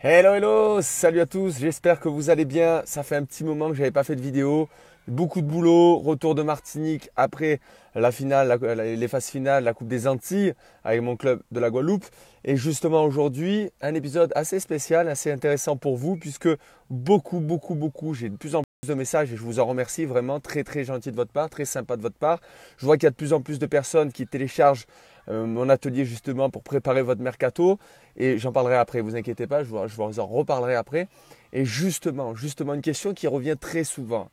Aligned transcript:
Hello, 0.00 0.32
hello, 0.32 0.80
salut 0.80 1.18
à 1.18 1.26
tous, 1.26 1.58
j'espère 1.58 1.98
que 1.98 2.08
vous 2.08 2.30
allez 2.30 2.44
bien. 2.44 2.82
Ça 2.84 3.02
fait 3.02 3.16
un 3.16 3.24
petit 3.24 3.42
moment 3.42 3.68
que 3.68 3.74
je 3.74 3.80
n'avais 3.80 3.90
pas 3.90 4.04
fait 4.04 4.14
de 4.14 4.20
vidéo. 4.20 4.68
Beaucoup 5.08 5.40
de 5.40 5.46
boulot, 5.48 5.98
retour 5.98 6.36
de 6.36 6.42
Martinique 6.42 7.10
après 7.16 7.58
la 7.96 8.12
finale, 8.12 8.60
les 8.78 9.08
phases 9.08 9.26
finales, 9.26 9.64
la 9.64 9.74
Coupe 9.74 9.88
des 9.88 10.06
Antilles 10.06 10.54
avec 10.84 11.02
mon 11.02 11.16
club 11.16 11.42
de 11.50 11.58
la 11.58 11.70
Guadeloupe. 11.70 12.04
Et 12.44 12.56
justement 12.56 13.02
aujourd'hui, 13.02 13.72
un 13.80 13.92
épisode 13.94 14.32
assez 14.36 14.60
spécial, 14.60 15.08
assez 15.08 15.32
intéressant 15.32 15.76
pour 15.76 15.96
vous 15.96 16.16
puisque 16.16 16.48
beaucoup, 16.90 17.40
beaucoup, 17.40 17.74
beaucoup, 17.74 18.14
j'ai 18.14 18.28
de 18.28 18.36
plus 18.36 18.54
en 18.54 18.62
plus 18.62 18.88
de 18.88 18.94
messages 18.94 19.32
et 19.32 19.36
je 19.36 19.42
vous 19.42 19.58
en 19.58 19.66
remercie 19.66 20.04
vraiment, 20.04 20.38
très, 20.38 20.62
très 20.62 20.84
gentil 20.84 21.10
de 21.10 21.16
votre 21.16 21.32
part, 21.32 21.50
très 21.50 21.64
sympa 21.64 21.96
de 21.96 22.02
votre 22.02 22.18
part. 22.18 22.38
Je 22.76 22.86
vois 22.86 22.98
qu'il 22.98 23.04
y 23.04 23.08
a 23.08 23.10
de 23.10 23.16
plus 23.16 23.32
en 23.32 23.40
plus 23.40 23.58
de 23.58 23.66
personnes 23.66 24.12
qui 24.12 24.28
téléchargent 24.28 24.86
euh, 25.28 25.46
mon 25.46 25.68
atelier 25.68 26.04
justement 26.04 26.50
pour 26.50 26.62
préparer 26.62 27.02
votre 27.02 27.20
mercato. 27.20 27.78
Et 28.16 28.38
j'en 28.38 28.52
parlerai 28.52 28.76
après, 28.76 29.00
vous 29.00 29.16
inquiétez 29.16 29.46
pas, 29.46 29.62
je 29.62 29.68
vous, 29.68 30.20
en 30.20 30.26
reparlerai 30.26 30.74
après. 30.74 31.08
Et 31.52 31.64
justement, 31.64 32.34
justement, 32.34 32.74
une 32.74 32.82
question 32.82 33.14
qui 33.14 33.26
revient 33.26 33.56
très 33.60 33.84
souvent. 33.84 34.30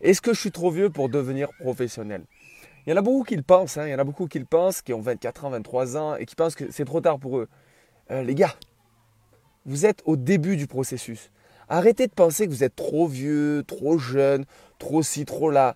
Est-ce 0.00 0.20
que 0.20 0.34
je 0.34 0.40
suis 0.40 0.52
trop 0.52 0.70
vieux 0.70 0.90
pour 0.90 1.08
devenir 1.08 1.48
professionnel? 1.58 2.22
Il 2.86 2.90
y 2.90 2.92
en 2.92 2.96
a 2.96 3.02
beaucoup 3.02 3.24
qui 3.24 3.34
le 3.34 3.42
pensent, 3.42 3.78
hein, 3.78 3.86
il 3.86 3.90
y 3.90 3.94
en 3.94 3.98
a 3.98 4.04
beaucoup 4.04 4.28
qui 4.28 4.38
le 4.38 4.44
pensent, 4.44 4.80
qui 4.80 4.92
ont 4.92 5.00
24 5.00 5.46
ans, 5.46 5.50
23 5.50 5.96
ans 5.96 6.16
et 6.16 6.26
qui 6.26 6.36
pensent 6.36 6.54
que 6.54 6.70
c'est 6.70 6.84
trop 6.84 7.00
tard 7.00 7.18
pour 7.18 7.38
eux. 7.38 7.48
Euh, 8.12 8.22
les 8.22 8.36
gars, 8.36 8.54
vous 9.64 9.86
êtes 9.86 10.02
au 10.04 10.16
début 10.16 10.56
du 10.56 10.68
processus. 10.68 11.32
Arrêtez 11.68 12.06
de 12.06 12.12
penser 12.12 12.46
que 12.46 12.52
vous 12.52 12.62
êtes 12.62 12.76
trop 12.76 13.08
vieux, 13.08 13.64
trop 13.66 13.98
jeune, 13.98 14.44
trop 14.78 15.02
ci, 15.02 15.24
trop 15.24 15.50
là. 15.50 15.74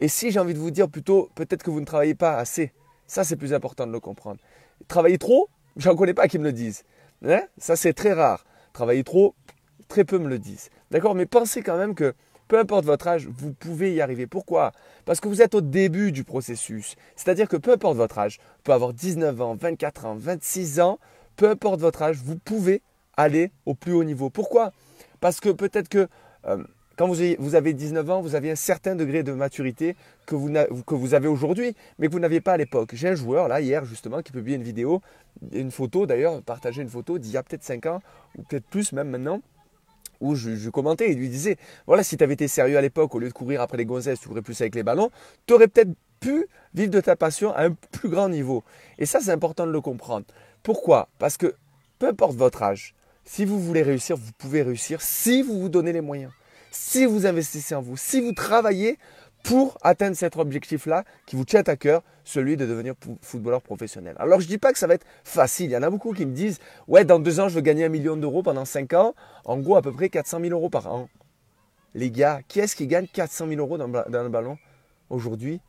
Et 0.00 0.08
si 0.08 0.30
j'ai 0.30 0.38
envie 0.38 0.52
de 0.52 0.58
vous 0.58 0.70
dire 0.70 0.90
plutôt, 0.90 1.30
peut-être 1.34 1.62
que 1.62 1.70
vous 1.70 1.80
ne 1.80 1.86
travaillez 1.86 2.14
pas 2.14 2.36
assez. 2.36 2.72
Ça, 3.10 3.24
c'est 3.24 3.34
plus 3.34 3.52
important 3.52 3.88
de 3.88 3.92
le 3.92 3.98
comprendre. 3.98 4.38
Travailler 4.86 5.18
trop, 5.18 5.48
j'en 5.76 5.96
connais 5.96 6.14
pas 6.14 6.28
qui 6.28 6.38
me 6.38 6.44
le 6.44 6.52
disent. 6.52 6.84
Hein 7.26 7.42
ça, 7.58 7.74
c'est 7.74 7.92
très 7.92 8.12
rare. 8.12 8.44
Travailler 8.72 9.02
trop, 9.02 9.34
très 9.88 10.04
peu 10.04 10.16
me 10.20 10.28
le 10.28 10.38
disent. 10.38 10.70
D'accord 10.92 11.16
Mais 11.16 11.26
pensez 11.26 11.60
quand 11.60 11.76
même 11.76 11.96
que 11.96 12.14
peu 12.46 12.56
importe 12.56 12.84
votre 12.84 13.08
âge, 13.08 13.26
vous 13.26 13.52
pouvez 13.52 13.92
y 13.94 14.00
arriver. 14.00 14.28
Pourquoi? 14.28 14.70
Parce 15.06 15.18
que 15.18 15.26
vous 15.26 15.42
êtes 15.42 15.56
au 15.56 15.60
début 15.60 16.12
du 16.12 16.22
processus. 16.22 16.94
C'est-à-dire 17.16 17.48
que 17.48 17.56
peu 17.56 17.72
importe 17.72 17.96
votre 17.96 18.16
âge, 18.16 18.38
vous 18.38 18.62
pouvez 18.62 18.74
avoir 18.76 18.92
19 18.92 19.40
ans, 19.40 19.56
24 19.56 20.06
ans, 20.06 20.14
26 20.14 20.78
ans, 20.78 21.00
peu 21.34 21.50
importe 21.50 21.80
votre 21.80 22.02
âge, 22.02 22.18
vous 22.24 22.38
pouvez 22.38 22.80
aller 23.16 23.50
au 23.66 23.74
plus 23.74 23.92
haut 23.92 24.04
niveau. 24.04 24.30
Pourquoi? 24.30 24.70
Parce 25.18 25.40
que 25.40 25.48
peut-être 25.48 25.88
que 25.88 26.06
euh, 26.46 26.62
quand 27.00 27.08
vous 27.08 27.54
avez 27.54 27.72
19 27.72 28.10
ans, 28.10 28.20
vous 28.20 28.34
avez 28.34 28.50
un 28.50 28.56
certain 28.56 28.94
degré 28.94 29.22
de 29.22 29.32
maturité 29.32 29.96
que 30.26 30.34
vous, 30.34 31.14
avez 31.14 31.28
aujourd'hui, 31.28 31.74
mais 31.98 32.08
que 32.08 32.12
vous 32.12 32.20
n'aviez 32.20 32.42
pas 32.42 32.52
à 32.52 32.56
l'époque. 32.58 32.90
J'ai 32.92 33.08
un 33.08 33.14
joueur, 33.14 33.48
là, 33.48 33.62
hier, 33.62 33.86
justement, 33.86 34.20
qui 34.20 34.32
publie 34.32 34.52
une 34.52 34.62
vidéo, 34.62 35.00
une 35.50 35.70
photo 35.70 36.04
d'ailleurs, 36.04 36.42
partageait 36.42 36.82
une 36.82 36.90
photo 36.90 37.18
d'il 37.18 37.30
y 37.30 37.38
a 37.38 37.42
peut-être 37.42 37.64
5 37.64 37.86
ans, 37.86 38.02
ou 38.36 38.42
peut-être 38.42 38.66
plus 38.66 38.92
même 38.92 39.08
maintenant, 39.08 39.40
où 40.20 40.34
je, 40.34 40.68
commentais 40.68 41.10
et 41.10 41.14
lui 41.14 41.30
disais, 41.30 41.56
voilà, 41.86 42.02
si 42.02 42.18
tu 42.18 42.22
avais 42.22 42.34
été 42.34 42.48
sérieux 42.48 42.76
à 42.76 42.82
l'époque, 42.82 43.14
au 43.14 43.18
lieu 43.18 43.28
de 43.28 43.32
courir 43.32 43.62
après 43.62 43.78
les 43.78 43.86
gonzesses, 43.86 44.20
tu 44.20 44.28
courais 44.28 44.42
plus 44.42 44.60
avec 44.60 44.74
les 44.74 44.82
ballons, 44.82 45.10
tu 45.46 45.54
aurais 45.54 45.68
peut-être 45.68 45.92
pu 46.20 46.48
vivre 46.74 46.90
de 46.90 47.00
ta 47.00 47.16
passion 47.16 47.54
à 47.54 47.64
un 47.64 47.72
plus 47.92 48.10
grand 48.10 48.28
niveau. 48.28 48.62
Et 48.98 49.06
ça, 49.06 49.20
c'est 49.20 49.32
important 49.32 49.66
de 49.66 49.72
le 49.72 49.80
comprendre. 49.80 50.26
Pourquoi? 50.62 51.08
Parce 51.18 51.38
que 51.38 51.54
peu 51.98 52.08
importe 52.08 52.36
votre 52.36 52.62
âge, 52.62 52.94
si 53.24 53.46
vous 53.46 53.58
voulez 53.58 53.80
réussir, 53.80 54.18
vous 54.18 54.32
pouvez 54.36 54.60
réussir 54.60 55.00
si 55.00 55.40
vous 55.40 55.58
vous 55.58 55.70
donnez 55.70 55.94
les 55.94 56.02
moyens 56.02 56.30
si 56.70 57.06
vous 57.06 57.26
investissez 57.26 57.74
en 57.74 57.82
vous, 57.82 57.96
si 57.96 58.20
vous 58.20 58.32
travaillez 58.32 58.98
pour 59.42 59.78
atteindre 59.82 60.16
cet 60.16 60.36
objectif-là 60.36 61.04
qui 61.26 61.36
vous 61.36 61.44
tient 61.44 61.62
à 61.66 61.76
cœur, 61.76 62.02
celui 62.24 62.56
de 62.56 62.66
devenir 62.66 62.94
footballeur 63.22 63.62
professionnel. 63.62 64.14
Alors 64.18 64.40
je 64.40 64.46
ne 64.46 64.50
dis 64.50 64.58
pas 64.58 64.72
que 64.72 64.78
ça 64.78 64.86
va 64.86 64.94
être 64.94 65.06
facile. 65.24 65.70
Il 65.70 65.72
y 65.72 65.76
en 65.76 65.82
a 65.82 65.90
beaucoup 65.90 66.12
qui 66.12 66.26
me 66.26 66.32
disent 66.32 66.58
Ouais, 66.88 67.04
dans 67.04 67.18
deux 67.18 67.40
ans, 67.40 67.48
je 67.48 67.54
veux 67.54 67.60
gagner 67.60 67.84
un 67.84 67.88
million 67.88 68.16
d'euros 68.16 68.42
pendant 68.42 68.64
cinq 68.64 68.92
ans. 68.92 69.14
En 69.44 69.58
gros, 69.58 69.76
à 69.76 69.82
peu 69.82 69.92
près 69.92 70.08
400 70.08 70.40
000 70.40 70.52
euros 70.52 70.70
par 70.70 70.92
an. 70.92 71.08
Les 71.94 72.10
gars, 72.10 72.40
qui 72.46 72.60
est-ce 72.60 72.76
qui 72.76 72.86
gagne 72.86 73.06
400 73.06 73.48
000 73.48 73.60
euros 73.60 73.78
dans, 73.78 73.86
le 73.86 74.28
ballon 74.28 74.58
aujourd'hui? 75.08 75.60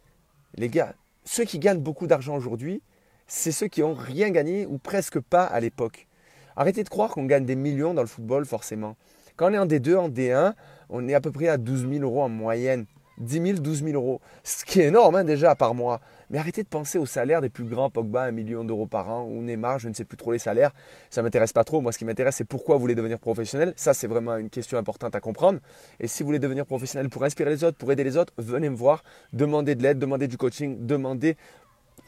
Les 0.55 0.69
gars, 0.69 0.93
ceux 1.23 1.45
qui 1.45 1.57
gagnent 1.57 1.79
beaucoup 1.79 2.05
d'argent 2.05 2.35
aujourd'hui, 2.35 2.83
c'est 3.27 3.51
ceux 3.51 3.67
qui 3.67 3.81
n'ont 3.81 3.93
rien 3.93 4.29
gagné 4.29 4.65
ou 4.65 4.77
presque 4.77 5.19
pas 5.19 5.45
à 5.45 5.59
l'époque. 5.59 6.07
Arrêtez 6.55 6.83
de 6.83 6.89
croire 6.89 7.11
qu'on 7.11 7.25
gagne 7.25 7.45
des 7.45 7.55
millions 7.55 7.93
dans 7.93 8.01
le 8.01 8.07
football, 8.07 8.45
forcément. 8.45 8.97
Quand 9.35 9.49
on 9.49 9.53
est 9.53 9.57
en 9.57 9.65
D2, 9.65 9.95
en 9.95 10.09
D1, 10.09 10.53
on 10.91 11.07
est 11.07 11.13
à 11.13 11.21
peu 11.21 11.31
près 11.31 11.47
à 11.47 11.57
12 11.57 11.89
000 11.89 12.03
euros 12.03 12.21
en 12.21 12.29
moyenne. 12.29 12.85
10 13.17 13.41
000, 13.41 13.59
12 13.59 13.83
000 13.83 13.93
euros. 13.93 14.21
Ce 14.43 14.65
qui 14.65 14.81
est 14.81 14.87
énorme 14.87 15.15
hein, 15.15 15.23
déjà 15.23 15.55
par 15.55 15.73
mois. 15.73 16.01
Mais 16.29 16.37
arrêtez 16.37 16.63
de 16.63 16.67
penser 16.67 16.97
au 16.97 17.05
salaire 17.05 17.41
des 17.41 17.49
plus 17.49 17.65
grands, 17.65 17.89
Pogba, 17.89 18.23
1 18.23 18.31
million 18.31 18.63
d'euros 18.63 18.85
par 18.85 19.09
an, 19.09 19.25
ou 19.25 19.41
Neymar, 19.41 19.79
je 19.79 19.89
ne 19.89 19.93
sais 19.93 20.05
plus 20.05 20.15
trop 20.15 20.31
les 20.31 20.39
salaires. 20.39 20.71
Ça 21.09 21.21
ne 21.21 21.25
m'intéresse 21.25 21.51
pas 21.51 21.65
trop. 21.65 21.81
Moi, 21.81 21.91
ce 21.91 21.97
qui 21.97 22.05
m'intéresse, 22.05 22.37
c'est 22.37 22.45
pourquoi 22.45 22.75
vous 22.75 22.81
voulez 22.81 22.95
devenir 22.95 23.19
professionnel. 23.19 23.73
Ça, 23.75 23.93
c'est 23.93 24.07
vraiment 24.07 24.37
une 24.37 24.49
question 24.49 24.77
importante 24.77 25.13
à 25.13 25.19
comprendre. 25.19 25.59
Et 25.99 26.07
si 26.07 26.23
vous 26.23 26.27
voulez 26.27 26.39
devenir 26.39 26.65
professionnel 26.65 27.09
pour 27.09 27.25
inspirer 27.25 27.49
les 27.49 27.63
autres, 27.65 27.77
pour 27.77 27.91
aider 27.91 28.05
les 28.05 28.15
autres, 28.15 28.33
venez 28.37 28.69
me 28.69 28.77
voir, 28.77 29.03
demandez 29.33 29.75
de 29.75 29.83
l'aide, 29.83 29.99
demandez 29.99 30.29
du 30.29 30.37
coaching, 30.37 30.85
demandez 30.85 31.35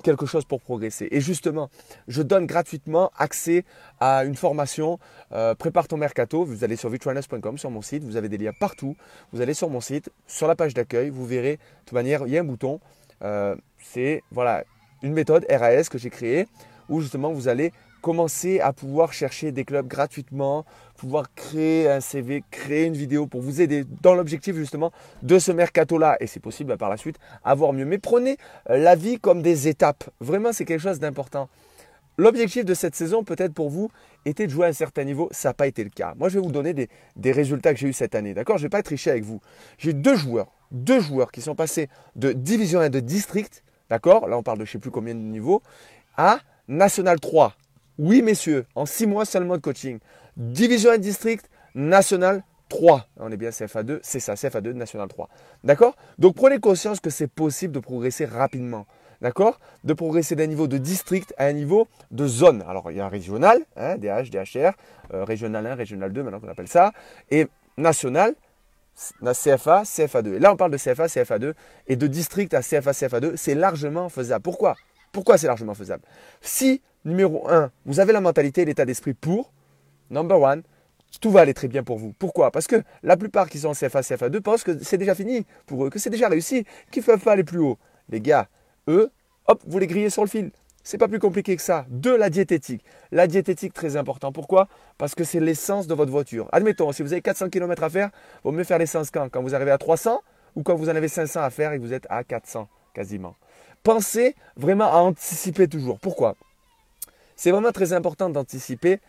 quelque 0.03 0.25
chose 0.27 0.45
pour 0.45 0.61
progresser. 0.61 1.07
Et 1.11 1.21
justement, 1.21 1.69
je 2.07 2.21
donne 2.21 2.45
gratuitement 2.45 3.11
accès 3.17 3.65
à 3.99 4.25
une 4.25 4.35
formation 4.35 4.99
euh, 5.31 5.55
Prépare 5.55 5.87
ton 5.87 5.97
mercato. 5.97 6.45
Vous 6.45 6.63
allez 6.63 6.75
sur 6.75 6.89
victorines.com, 6.89 7.57
sur 7.57 7.71
mon 7.71 7.81
site, 7.81 8.03
vous 8.03 8.17
avez 8.17 8.29
des 8.29 8.37
liens 8.37 8.53
partout. 8.59 8.95
Vous 9.31 9.41
allez 9.41 9.53
sur 9.53 9.69
mon 9.69 9.81
site, 9.81 10.11
sur 10.27 10.47
la 10.47 10.55
page 10.55 10.73
d'accueil, 10.73 11.09
vous 11.09 11.25
verrez, 11.25 11.53
de 11.53 11.61
toute 11.85 11.93
manière, 11.93 12.27
il 12.27 12.33
y 12.33 12.37
a 12.37 12.41
un 12.41 12.43
bouton. 12.43 12.79
Euh, 13.23 13.55
c'est 13.79 14.21
voilà, 14.31 14.63
une 15.01 15.13
méthode 15.13 15.45
RAS 15.49 15.89
que 15.89 15.97
j'ai 15.97 16.09
créée 16.09 16.47
où 16.89 17.01
justement 17.01 17.31
vous 17.31 17.47
allez 17.47 17.71
commencer 18.03 18.59
à 18.59 18.73
pouvoir 18.73 19.13
chercher 19.13 19.53
des 19.53 19.63
clubs 19.63 19.87
gratuitement, 19.87 20.65
pouvoir 20.97 21.33
créer 21.33 21.89
un 21.89 22.01
CV, 22.01 22.43
créer 22.51 22.85
une 22.85 22.95
vidéo 22.95 23.27
pour 23.27 23.41
vous 23.41 23.61
aider 23.61 23.85
dans 24.01 24.13
l'objectif 24.13 24.55
justement 24.57 24.91
de 25.23 25.39
ce 25.39 25.53
mercato-là. 25.53 26.17
Et 26.19 26.27
c'est 26.27 26.41
possible 26.41 26.67
bah, 26.67 26.77
par 26.77 26.89
la 26.89 26.97
suite 26.97 27.15
avoir 27.45 27.71
mieux. 27.71 27.85
Mais 27.85 27.97
prenez 27.97 28.37
euh, 28.69 28.77
la 28.77 28.95
vie 28.95 29.19
comme 29.19 29.41
des 29.41 29.69
étapes. 29.69 30.03
Vraiment, 30.19 30.51
c'est 30.51 30.65
quelque 30.65 30.81
chose 30.81 30.99
d'important. 30.99 31.47
L'objectif 32.17 32.65
de 32.65 32.73
cette 32.73 32.93
saison, 32.93 33.23
peut-être 33.23 33.53
pour 33.53 33.69
vous, 33.69 33.89
était 34.25 34.47
de 34.47 34.51
jouer 34.51 34.65
à 34.65 34.69
un 34.69 34.73
certain 34.73 35.05
niveau. 35.05 35.29
Ça 35.31 35.49
n'a 35.49 35.53
pas 35.53 35.67
été 35.67 35.81
le 35.81 35.89
cas. 35.89 36.13
Moi, 36.17 36.27
je 36.27 36.39
vais 36.39 36.45
vous 36.45 36.51
donner 36.51 36.73
des, 36.73 37.31
résultats 37.31 37.73
que 37.73 37.79
j'ai 37.79 37.87
eu 37.87 37.93
cette 37.93 38.15
année. 38.15 38.33
D'accord? 38.33 38.57
Je 38.57 38.63
ne 38.63 38.65
vais 38.65 38.69
pas 38.69 38.83
tricher 38.83 39.11
avec 39.11 39.23
vous. 39.23 39.39
J'ai 39.77 39.93
deux 39.93 40.17
joueurs, 40.17 40.51
deux 40.71 40.99
joueurs 40.99 41.31
qui 41.31 41.41
sont 41.41 41.55
passés 41.55 41.87
de 42.17 42.33
Division 42.33 42.81
1 42.81 42.89
de 42.89 42.99
District, 42.99 43.63
d'accord? 43.89 44.27
Là, 44.27 44.37
on 44.37 44.43
parle 44.43 44.59
de 44.59 44.65
je 44.65 44.71
ne 44.71 44.73
sais 44.73 44.79
plus 44.79 44.91
combien 44.91 45.15
de 45.15 45.21
niveaux, 45.21 45.63
à 46.17 46.39
National 46.67 47.19
3. 47.21 47.55
Oui, 47.99 48.23
messieurs, 48.23 48.65
en 48.73 48.87
six 48.87 49.05
mois 49.05 49.23
seulement 49.23 49.55
de 49.55 49.61
coaching. 49.61 49.99
Division 50.35 50.91
1 50.91 50.97
district, 50.97 51.47
national 51.75 52.43
3. 52.69 53.05
On 53.17 53.31
est 53.31 53.37
bien 53.37 53.51
CFA2, 53.51 53.99
c'est 54.01 54.19
ça, 54.19 54.33
CFA2, 54.33 54.71
national 54.71 55.07
3. 55.07 55.29
D'accord? 55.63 55.95
Donc 56.17 56.35
prenez 56.35 56.59
conscience 56.59 56.99
que 56.99 57.11
c'est 57.11 57.27
possible 57.27 57.71
de 57.71 57.79
progresser 57.79 58.25
rapidement. 58.25 58.87
D'accord? 59.21 59.59
De 59.83 59.93
progresser 59.93 60.35
d'un 60.35 60.47
niveau 60.47 60.67
de 60.67 60.79
district 60.79 61.35
à 61.37 61.45
un 61.45 61.53
niveau 61.53 61.87
de 62.09 62.25
zone. 62.25 62.63
Alors 62.67 62.89
il 62.89 62.97
y 62.97 62.99
a 62.99 63.07
régional, 63.07 63.61
hein, 63.77 63.97
DH, 63.97 64.31
DHR, 64.31 64.71
euh, 65.13 65.23
régional 65.23 65.67
1, 65.67 65.75
régional 65.75 66.11
2, 66.11 66.23
maintenant 66.23 66.39
qu'on 66.39 66.49
appelle 66.49 66.67
ça, 66.67 66.93
et 67.29 67.47
national, 67.77 68.33
CFA, 69.21 69.83
CFA2. 69.83 70.33
Et 70.33 70.39
là 70.39 70.51
on 70.51 70.57
parle 70.57 70.71
de 70.71 70.77
CFA, 70.77 71.05
CFA2, 71.05 71.53
et 71.87 71.95
de 71.95 72.07
district 72.07 72.55
à 72.55 72.61
CFA, 72.61 72.91
CFA2, 72.91 73.35
c'est 73.35 73.55
largement 73.55 74.09
faisable. 74.09 74.41
Pourquoi? 74.41 74.75
Pourquoi 75.13 75.37
c'est 75.37 75.47
largement 75.47 75.75
faisable? 75.75 76.03
Si 76.41 76.81
numéro 77.05 77.47
1, 77.47 77.71
vous 77.85 77.99
avez 77.99 78.11
la 78.11 78.19
mentalité 78.19 78.63
et 78.63 78.65
l'état 78.65 78.83
d'esprit 78.83 79.13
pour. 79.13 79.53
Number 80.09 80.41
one, 80.41 80.63
tout 81.21 81.29
va 81.29 81.41
aller 81.41 81.53
très 81.53 81.67
bien 81.67 81.83
pour 81.83 81.99
vous. 81.99 82.13
Pourquoi? 82.17 82.51
Parce 82.51 82.65
que 82.65 82.83
la 83.03 83.15
plupart 83.15 83.47
qui 83.47 83.59
sont 83.59 83.69
en 83.69 83.73
CFA, 83.73 84.01
CFA2 84.01 84.41
pensent 84.41 84.63
que 84.63 84.83
c'est 84.83 84.97
déjà 84.97 85.13
fini 85.13 85.45
pour 85.67 85.85
eux, 85.85 85.91
que 85.91 85.99
c'est 85.99 86.09
déjà 86.09 86.27
réussi, 86.27 86.65
qu'ils 86.91 87.03
ne 87.03 87.05
peuvent 87.05 87.19
pas 87.19 87.33
aller 87.33 87.43
plus 87.43 87.59
haut. 87.59 87.77
Les 88.09 88.21
gars, 88.21 88.47
eux, 88.87 89.11
hop, 89.47 89.61
vous 89.67 89.77
les 89.77 89.85
grillez 89.87 90.09
sur 90.09 90.23
le 90.23 90.29
fil. 90.29 90.51
C'est 90.83 90.97
pas 90.97 91.07
plus 91.07 91.19
compliqué 91.19 91.55
que 91.55 91.61
ça. 91.61 91.85
De 91.89 92.09
la 92.09 92.31
diététique. 92.31 92.83
La 93.11 93.27
diététique, 93.27 93.73
très 93.73 93.95
important. 93.95 94.31
Pourquoi? 94.31 94.67
Parce 94.97 95.13
que 95.13 95.23
c'est 95.23 95.39
l'essence 95.39 95.85
de 95.85 95.93
votre 95.93 96.11
voiture. 96.11 96.49
Admettons, 96.51 96.91
si 96.91 97.03
vous 97.03 97.13
avez 97.13 97.21
400 97.21 97.49
km 97.49 97.83
à 97.83 97.89
faire, 97.89 98.09
vaut 98.43 98.51
mieux 98.51 98.63
faire 98.63 98.79
l'essence 98.79 99.11
quand? 99.11 99.29
Quand 99.29 99.43
vous 99.43 99.53
arrivez 99.53 99.71
à 99.71 99.77
300 99.77 100.21
ou 100.55 100.63
quand 100.63 100.75
vous 100.75 100.89
en 100.89 100.95
avez 100.95 101.07
500 101.07 101.41
à 101.41 101.49
faire 101.51 101.71
et 101.71 101.77
que 101.77 101.83
vous 101.83 101.93
êtes 101.93 102.07
à 102.09 102.23
400 102.23 102.67
quasiment. 102.93 103.35
Pensez 103.83 104.35
vraiment 104.55 104.85
à 104.85 104.97
anticiper 104.97 105.67
toujours. 105.67 105.99
Pourquoi? 105.99 106.35
C'est 107.35 107.51
vraiment 107.51 107.71
très 107.73 107.91
important 107.91 108.29
d'anticiper 108.29 108.99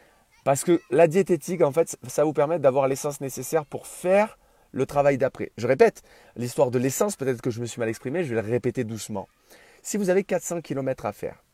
parce 0.44 0.64
que 0.64 0.80
la 0.90 1.06
diététique, 1.06 1.62
en 1.62 1.72
fait, 1.72 1.96
ça 2.08 2.24
vous 2.24 2.32
permet 2.32 2.58
d'avoir 2.58 2.88
l'essence 2.88 3.20
nécessaire 3.20 3.64
pour 3.64 3.86
faire 3.86 4.36
le 4.72 4.84
travail 4.84 5.16
d'après. 5.16 5.52
Je 5.56 5.66
répète, 5.66 6.02
l'histoire 6.36 6.70
de 6.70 6.78
l'essence, 6.78 7.14
peut-être 7.16 7.40
que 7.40 7.50
je 7.50 7.60
me 7.60 7.66
suis 7.66 7.78
mal 7.78 7.88
exprimé, 7.88 8.24
je 8.24 8.34
vais 8.34 8.42
le 8.42 8.48
répéter 8.48 8.82
doucement. 8.82 9.28
Si 9.82 9.96
vous 9.96 10.10
avez 10.10 10.24
400 10.24 10.60
km 10.60 11.06
à 11.06 11.12
faire 11.12 11.44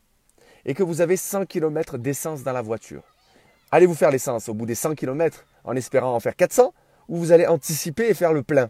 et 0.65 0.73
que 0.73 0.81
vous 0.81 1.01
avez 1.01 1.17
100 1.17 1.45
km 1.45 1.99
d'essence 1.99 2.43
dans 2.43 2.53
la 2.53 2.61
voiture, 2.63 3.03
allez-vous 3.69 3.93
faire 3.93 4.09
l'essence 4.09 4.49
au 4.49 4.55
bout 4.55 4.65
des 4.65 4.75
100 4.75 4.95
km 4.95 5.45
en 5.63 5.75
espérant 5.75 6.15
en 6.15 6.19
faire 6.19 6.35
400 6.35 6.73
ou 7.07 7.17
vous 7.17 7.31
allez 7.31 7.45
anticiper 7.45 8.09
et 8.09 8.13
faire 8.15 8.33
le 8.33 8.41
plein 8.41 8.69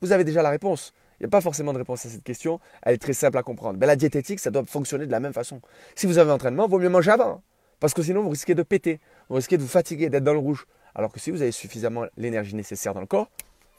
Vous 0.00 0.12
avez 0.12 0.22
déjà 0.22 0.42
la 0.42 0.50
réponse. 0.50 0.92
Il 1.18 1.24
n'y 1.24 1.26
a 1.26 1.30
pas 1.30 1.40
forcément 1.40 1.72
de 1.72 1.78
réponse 1.78 2.06
à 2.06 2.08
cette 2.08 2.22
question. 2.22 2.60
Elle 2.82 2.94
est 2.94 2.98
très 2.98 3.12
simple 3.12 3.38
à 3.38 3.42
comprendre. 3.42 3.78
Mais 3.80 3.86
la 3.86 3.96
diététique, 3.96 4.38
ça 4.38 4.50
doit 4.50 4.64
fonctionner 4.64 5.06
de 5.06 5.12
la 5.12 5.20
même 5.20 5.32
façon. 5.32 5.60
Si 5.96 6.06
vous 6.06 6.18
avez 6.18 6.30
un 6.30 6.34
entraînement, 6.34 6.66
il 6.66 6.70
vaut 6.70 6.78
mieux 6.78 6.88
manger 6.88 7.10
avant. 7.10 7.42
Parce 7.80 7.92
que 7.94 8.02
sinon, 8.02 8.22
vous 8.22 8.30
risquez 8.30 8.54
de 8.54 8.62
péter. 8.62 9.00
Vous 9.28 9.36
risquez 9.36 9.56
de 9.56 9.62
vous 9.62 9.68
fatiguer, 9.68 10.10
d'être 10.10 10.24
dans 10.24 10.32
le 10.32 10.38
rouge. 10.38 10.66
Alors 10.94 11.12
que 11.12 11.18
si 11.18 11.30
vous 11.30 11.42
avez 11.42 11.52
suffisamment 11.52 12.04
l'énergie 12.16 12.54
nécessaire 12.54 12.94
dans 12.94 13.00
le 13.00 13.06
corps, 13.06 13.30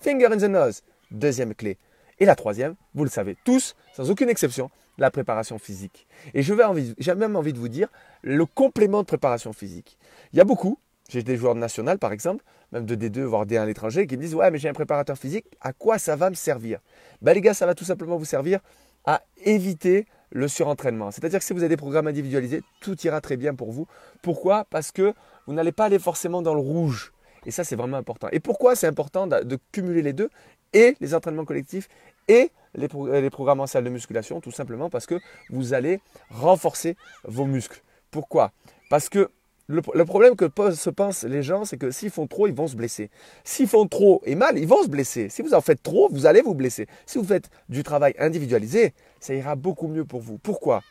finger 0.02 0.28
in 0.28 0.38
the 0.38 0.44
nose, 0.44 0.84
deuxième 1.12 1.56
clé. 1.56 1.78
Et 2.20 2.26
la 2.26 2.36
troisième, 2.36 2.76
vous 2.94 3.04
le 3.06 3.10
savez 3.10 3.38
tous, 3.46 3.76
sans 3.94 4.10
aucune 4.12 4.30
exception, 4.30 4.70
la 4.98 5.10
préparation 5.10 5.58
physique. 5.58 6.08
Et 6.34 6.44
j'ai 6.44 7.16
même 7.16 7.36
envie 7.36 7.54
de 7.54 7.58
vous 7.58 7.70
dire 7.70 7.88
le 8.22 8.46
complément 8.46 9.00
de 9.02 9.06
préparation 9.06 9.54
physique. 9.54 9.98
Il 10.34 10.38
y 10.38 10.42
a 10.42 10.44
beaucoup, 10.46 10.78
j'ai 11.10 11.24
des 11.24 11.36
joueurs 11.36 11.56
de 11.56 11.60
national 11.60 12.00
par 12.00 12.14
exemple, 12.14 12.46
même 12.72 12.86
de 12.86 12.96
D2, 12.96 13.22
voire 13.24 13.46
D1 13.46 13.62
à 13.62 13.66
l'étranger, 13.66 14.08
qui 14.08 14.16
me 14.16 14.22
disent 14.22 14.36
Ouais, 14.36 14.50
mais 14.52 14.60
j'ai 14.60 14.70
un 14.70 14.74
préparateur 14.74 15.18
physique, 15.18 15.46
à 15.60 15.74
quoi 15.74 15.98
ça 15.98 16.16
va 16.16 16.30
me 16.30 16.36
servir? 16.36 16.80
Ben, 17.22 17.34
Les 17.34 17.42
gars, 17.42 17.54
ça 17.54 17.66
va 17.66 17.76
tout 17.76 17.84
simplement 17.84 18.16
vous 18.16 18.26
servir 18.26 18.60
à 19.06 19.22
éviter 19.44 20.06
le 20.32 20.48
surentraînement. 20.48 21.10
C'est-à-dire 21.12 21.40
que 21.40 21.46
si 21.46 21.54
vous 21.54 21.60
avez 21.60 21.70
des 21.70 21.78
programmes 21.78 22.08
individualisés, 22.08 22.62
tout 22.82 22.96
ira 23.02 23.22
très 23.22 23.38
bien 23.38 23.56
pour 23.56 23.72
vous. 23.72 23.88
Pourquoi? 24.22 24.66
Parce 24.70 24.92
que 24.92 25.14
vous 25.48 25.54
n'allez 25.54 25.72
pas 25.72 25.86
aller 25.86 25.98
forcément 26.00 26.42
dans 26.42 26.54
le 26.54 26.60
rouge. 26.60 27.12
Et 27.46 27.52
ça, 27.52 27.64
c'est 27.64 27.76
vraiment 27.76 27.98
important. 27.98 28.28
Et 28.32 28.40
pourquoi 28.40 28.76
c'est 28.76 28.86
important 28.86 29.26
de, 29.26 29.60
cumuler 29.72 30.04
les 30.04 30.14
deux? 30.14 30.30
Et 30.74 30.96
les 31.00 31.16
entraînements 31.16 31.46
collectifs 31.46 31.88
et 32.28 32.52
les, 32.76 32.88
les, 33.22 33.30
programmes 33.32 33.62
en 33.62 33.66
salle 33.66 33.84
de 33.84 33.90
musculation 33.90 34.40
Tout 34.40 34.52
simplement 34.52 34.92
parce 34.92 35.08
que 35.08 35.20
vous 35.50 35.74
allez 35.74 36.00
renforcer 36.30 36.96
vos 37.24 37.46
muscles. 37.46 37.82
Pourquoi? 38.12 38.52
Parce 38.92 39.10
que 39.10 39.32
le, 39.70 40.04
problème 40.04 40.36
que 40.36 40.50
se 40.74 40.90
pensent 40.90 41.24
les 41.24 41.44
gens, 41.44 41.64
c'est 41.64 41.78
que 41.78 41.92
s'ils 41.92 42.10
font 42.10 42.26
trop, 42.26 42.48
ils 42.48 42.56
vont 42.56 42.68
se 42.68 42.76
blesser. 42.76 43.12
S'ils 43.44 43.68
font 43.68 43.88
trop 43.88 44.20
et 44.26 44.34
mal, 44.34 44.58
ils 44.58 44.68
vont 44.68 44.82
se 44.82 44.88
blesser. 44.88 45.30
Si 45.30 45.44
vous 45.44 45.54
en 45.54 45.62
faites 45.62 45.84
trop, 45.84 46.10
vous 46.12 46.26
allez 46.26 46.42
vous 46.42 46.56
blesser. 46.56 46.88
Si 47.06 47.20
vous 47.20 47.24
faites 47.24 47.52
du 47.70 47.84
travail 47.84 48.16
individualisé, 48.18 48.96
ça 49.20 49.36
ira 49.36 49.56
beaucoup 49.56 49.88
mieux 49.88 50.06
pour 50.06 50.22
vous. 50.22 50.40
Pourquoi? 50.40 50.82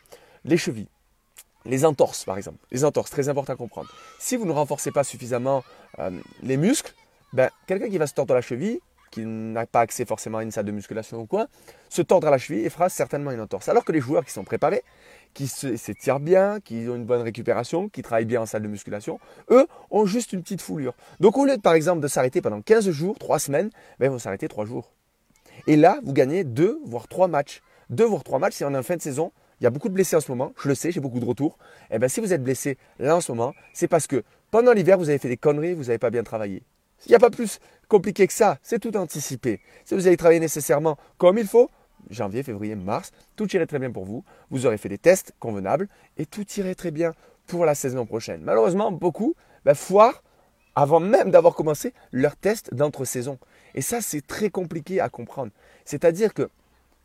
Les 0.44 0.56
chevilles, 0.56 0.86
les 1.64 1.84
entorses 1.84 2.24
par 2.24 2.36
exemple. 2.36 2.58
Les 2.70 2.84
entorses, 2.84 3.10
très 3.10 3.28
important 3.28 3.54
à 3.54 3.56
comprendre. 3.56 3.90
Si 4.20 4.36
vous 4.36 4.44
ne 4.44 4.52
renforcez 4.52 4.92
pas 4.92 5.02
suffisamment 5.02 5.64
euh, 5.98 6.10
les 6.44 6.56
muscles, 6.56 6.94
ben, 7.32 7.50
quelqu'un 7.66 7.88
qui 7.90 7.98
va 7.98 8.06
se 8.06 8.14
tordre 8.14 8.32
la 8.32 8.42
cheville, 8.42 8.78
qui 9.10 9.24
n'a 9.24 9.66
pas 9.66 9.80
accès 9.80 10.04
forcément 10.04 10.38
à 10.38 10.42
une 10.42 10.50
salle 10.50 10.64
de 10.64 10.72
musculation 10.72 11.20
ou 11.20 11.26
quoi, 11.26 11.48
se 11.88 12.02
tordra 12.02 12.30
la 12.30 12.38
cheville 12.38 12.64
et 12.64 12.70
fera 12.70 12.88
certainement 12.88 13.30
une 13.30 13.40
entorse. 13.40 13.68
Alors 13.68 13.84
que 13.84 13.92
les 13.92 14.00
joueurs 14.00 14.24
qui 14.24 14.32
sont 14.32 14.44
préparés, 14.44 14.82
qui 15.34 15.46
s'étirent 15.46 16.20
bien, 16.20 16.60
qui 16.60 16.86
ont 16.88 16.96
une 16.96 17.04
bonne 17.04 17.22
récupération, 17.22 17.88
qui 17.88 18.02
travaillent 18.02 18.24
bien 18.24 18.42
en 18.42 18.46
salle 18.46 18.62
de 18.62 18.68
musculation, 18.68 19.20
eux 19.50 19.66
ont 19.90 20.06
juste 20.06 20.32
une 20.32 20.42
petite 20.42 20.62
foulure. 20.62 20.94
Donc 21.20 21.38
au 21.38 21.44
lieu 21.44 21.56
de, 21.56 21.62
par 21.62 21.74
exemple 21.74 22.00
de 22.00 22.08
s'arrêter 22.08 22.40
pendant 22.40 22.60
15 22.60 22.90
jours, 22.90 23.18
3 23.18 23.38
semaines, 23.38 23.70
ben, 23.98 24.06
ils 24.06 24.10
vont 24.10 24.18
s'arrêter 24.18 24.48
3 24.48 24.64
jours. 24.64 24.92
Et 25.66 25.76
là, 25.76 25.98
vous 26.04 26.12
gagnez 26.12 26.44
2 26.44 26.80
voire 26.84 27.08
3 27.08 27.28
matchs. 27.28 27.62
2 27.90 28.04
voire 28.04 28.24
3 28.24 28.38
matchs 28.38 28.54
si 28.54 28.64
on 28.64 28.74
est 28.74 28.78
en 28.78 28.82
fin 28.82 28.96
de 28.96 29.02
saison. 29.02 29.32
Il 29.60 29.64
y 29.64 29.66
a 29.66 29.70
beaucoup 29.70 29.88
de 29.88 29.94
blessés 29.94 30.14
en 30.14 30.20
ce 30.20 30.30
moment, 30.30 30.52
je 30.62 30.68
le 30.68 30.76
sais, 30.76 30.92
j'ai 30.92 31.00
beaucoup 31.00 31.18
de 31.18 31.24
retours. 31.24 31.58
Et 31.90 31.96
eh 31.96 31.98
bien 31.98 32.06
si 32.08 32.20
vous 32.20 32.32
êtes 32.32 32.42
blessé 32.44 32.78
là 33.00 33.16
en 33.16 33.20
ce 33.20 33.32
moment, 33.32 33.54
c'est 33.72 33.88
parce 33.88 34.06
que 34.06 34.22
pendant 34.50 34.72
l'hiver, 34.72 34.96
vous 34.98 35.08
avez 35.08 35.18
fait 35.18 35.28
des 35.28 35.36
conneries, 35.36 35.74
vous 35.74 35.84
n'avez 35.84 35.98
pas 35.98 36.10
bien 36.10 36.22
travaillé. 36.22 36.62
Il 37.06 37.10
n'y 37.10 37.14
a 37.14 37.18
pas 37.18 37.30
plus 37.30 37.60
compliqué 37.88 38.26
que 38.26 38.32
ça, 38.32 38.58
c'est 38.62 38.78
tout 38.78 38.96
anticipé. 38.96 39.60
Si 39.84 39.94
vous 39.94 40.06
avez 40.06 40.16
travaillé 40.16 40.40
nécessairement 40.40 40.98
comme 41.16 41.38
il 41.38 41.46
faut, 41.46 41.70
janvier, 42.10 42.42
février, 42.42 42.74
mars, 42.74 43.12
tout 43.36 43.54
irait 43.54 43.66
très 43.66 43.78
bien 43.78 43.90
pour 43.90 44.04
vous. 44.04 44.24
Vous 44.50 44.66
aurez 44.66 44.78
fait 44.78 44.88
des 44.88 44.98
tests 44.98 45.32
convenables 45.38 45.88
et 46.16 46.26
tout 46.26 46.46
irait 46.56 46.74
très 46.74 46.90
bien 46.90 47.14
pour 47.46 47.64
la 47.64 47.74
saison 47.74 48.06
prochaine. 48.06 48.42
Malheureusement, 48.42 48.92
beaucoup 48.92 49.34
ben, 49.64 49.74
foirent 49.74 50.22
avant 50.74 51.00
même 51.00 51.30
d'avoir 51.30 51.54
commencé 51.54 51.92
leur 52.12 52.36
test 52.36 52.72
d'entre-saison. 52.72 53.38
Et 53.74 53.82
ça, 53.82 54.00
c'est 54.00 54.26
très 54.26 54.50
compliqué 54.50 55.00
à 55.00 55.08
comprendre. 55.08 55.50
C'est-à-dire 55.84 56.34
que 56.34 56.48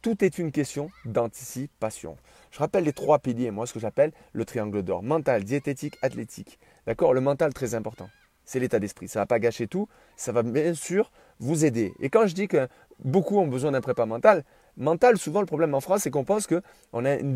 tout 0.01 0.24
est 0.24 0.38
une 0.38 0.51
question 0.51 0.90
d'anticipation. 1.06 2.18
Je 2.51 2.60
rappelle 2.60 2.84
les 2.84 2.94
trois 2.94 3.19
piliers, 3.19 3.51
moi, 3.51 3.66
ce 3.66 3.74
que 3.74 3.80
j'appelle 3.80 4.12
le 4.34 4.45
triangle 4.45 4.84
d'or 4.84 5.01
mental, 5.01 5.44
diététique, 5.44 5.98
athlétique. 6.01 6.60
D'accord? 6.86 7.13
Le 7.13 7.22
mental, 7.22 7.54
très 7.54 7.74
important. 7.74 8.10
C'est 8.45 8.60
l'état 8.60 8.80
d'esprit. 8.80 9.07
Ça 9.07 9.19
ne 9.19 9.22
va 9.24 9.28
pas 9.28 9.40
gâcher 9.40 9.68
tout. 9.68 9.88
Ça 10.16 10.31
va 10.31 10.44
bien 10.44 10.74
sûr 10.74 11.12
vous 11.40 11.66
aider. 11.66 11.94
Et 12.00 12.10
quand 12.10 12.28
je 12.28 12.36
dis 12.36 12.48
que 12.48 12.68
beaucoup 13.04 13.38
ont 13.38 13.48
besoin 13.48 13.72
d'un 13.72 13.81
prépa 13.81 14.06
mental, 14.06 14.44
mental, 14.78 15.18
souvent 15.18 15.40
le 15.40 15.45
problème 15.45 15.74
en 15.74 15.81
France, 15.81 16.01
c'est 16.01 16.12
qu'on 16.12 16.24
pense 16.24 16.48
qu'on 16.48 17.06
a 17.06 17.16
une, 17.16 17.36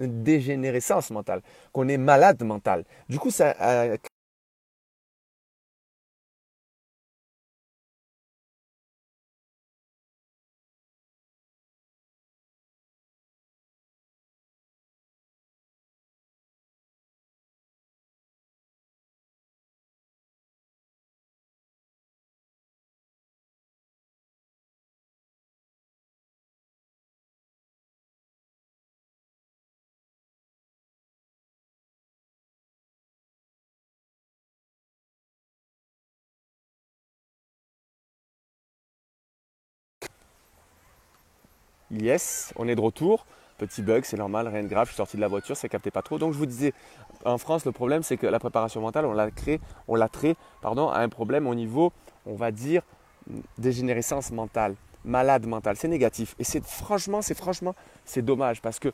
une 0.00 0.22
dégénérescence 0.22 1.10
mentale, 1.10 1.42
qu'on 1.72 1.88
est 1.88 1.98
malade 1.98 2.42
mental. 2.42 2.84
Du 3.08 3.18
coup, 3.18 3.30
ça 3.30 3.54
Yes, 42.00 42.52
on 42.56 42.66
est 42.68 42.74
de 42.74 42.80
retour. 42.80 43.26
Petit 43.56 43.82
bug, 43.82 44.02
c'est 44.04 44.16
normal, 44.16 44.48
rien 44.48 44.64
de 44.64 44.68
grave, 44.68 44.86
je 44.86 44.92
suis 44.92 44.96
sorti 44.96 45.16
de 45.16 45.20
la 45.20 45.28
voiture, 45.28 45.56
ça 45.56 45.68
captait 45.68 45.92
pas 45.92 46.02
trop. 46.02 46.18
Donc 46.18 46.32
je 46.32 46.38
vous 46.38 46.46
disais, 46.46 46.72
en 47.24 47.38
France, 47.38 47.64
le 47.64 47.70
problème 47.70 48.02
c'est 48.02 48.16
que 48.16 48.26
la 48.26 48.40
préparation 48.40 48.80
mentale, 48.80 49.06
on 49.06 49.12
l'a 49.12 49.30
créé, 49.30 49.60
on 49.86 49.94
l'a 49.94 50.08
trait, 50.08 50.34
pardon, 50.60 50.88
à 50.88 50.98
un 50.98 51.08
problème 51.08 51.46
au 51.46 51.54
niveau, 51.54 51.92
on 52.26 52.34
va 52.34 52.50
dire, 52.50 52.82
dégénérescence 53.56 54.32
mentale, 54.32 54.74
malade 55.04 55.46
mentale. 55.46 55.76
C'est 55.76 55.86
négatif. 55.86 56.34
Et 56.40 56.44
c'est 56.44 56.64
franchement, 56.64 57.22
c'est 57.22 57.36
franchement, 57.36 57.76
c'est 58.04 58.22
dommage 58.22 58.60
parce 58.60 58.80
que 58.80 58.92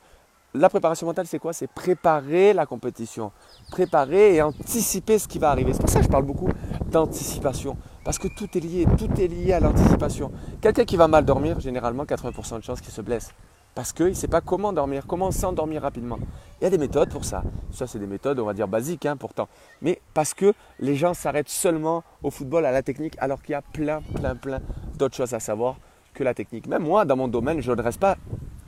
la 0.53 0.69
préparation 0.69 1.07
mentale, 1.07 1.27
c'est 1.27 1.39
quoi? 1.39 1.53
C'est 1.53 1.69
préparer 1.69 2.53
la 2.53 2.67
compétition, 2.67 3.33
préparer 3.71 4.35
et 4.35 4.43
anticiper 4.43 5.19
ce 5.19 5.27
qui 5.27 5.39
va 5.39 5.51
arriver. 5.51 5.73
C'est 5.73 5.81
pour 5.81 5.89
ça 5.89 6.01
que 6.01 6.07
je 6.07 6.11
parle 6.11 6.25
beaucoup 6.25 6.51
d'anticipation. 6.87 7.79
Parce 8.11 8.19
que 8.19 8.27
tout 8.27 8.59
est 8.59 8.61
lié, 8.61 8.89
tout 8.99 9.09
est 9.21 9.29
lié 9.29 9.53
à 9.53 9.61
l'anticipation. 9.61 10.33
Quelqu'un 10.61 10.85
qui 10.85 10.97
va 10.97 11.07
mal 11.07 11.25
dormir, 11.25 11.61
généralement 11.61 12.03
80% 12.03 12.59
de 12.59 12.65
chances 12.65 12.81
qu'il 12.81 12.93
se 12.93 13.03
blesse. 13.03 13.33
Parce 13.77 13.93
qu'il 13.93 14.07
ne 14.07 14.15
sait 14.15 14.27
pas 14.27 14.41
comment 14.41 14.73
dormir, 14.73 15.05
comment 15.07 15.31
s'endormir 15.31 15.83
rapidement. 15.83 16.19
Il 16.61 16.65
y 16.65 16.67
a 16.67 16.71
des 16.71 16.79
méthodes 16.79 17.09
pour 17.11 17.25
ça. 17.25 17.45
Ça, 17.71 17.87
c'est 17.87 18.01
des 18.01 18.09
méthodes, 18.09 18.41
on 18.41 18.47
va 18.47 18.53
dire, 18.53 18.67
basiques 18.67 19.07
hein, 19.07 19.17
pourtant. 19.17 19.47
Mais 19.81 20.01
parce 20.13 20.35
que 20.35 20.55
les 20.81 20.97
gens 20.97 21.15
s'arrêtent 21.15 21.49
seulement 21.49 22.03
au 22.25 22.33
football, 22.33 22.67
à 22.67 22.73
la 22.73 22.83
technique, 22.83 23.15
alors 23.21 23.41
qu'il 23.43 23.53
y 23.53 23.55
a 23.55 23.63
plein, 23.63 24.03
plein, 24.17 24.35
plein 24.35 24.59
d'autres 24.99 25.15
choses 25.15 25.33
à 25.33 25.39
savoir 25.39 25.77
que 26.13 26.25
la 26.25 26.35
technique. 26.35 26.67
Même 26.67 26.83
moi, 26.83 27.05
dans 27.05 27.15
mon 27.15 27.29
domaine, 27.29 27.61
je 27.61 27.71
ne 27.71 27.81
reste 27.81 28.01
pas 28.01 28.17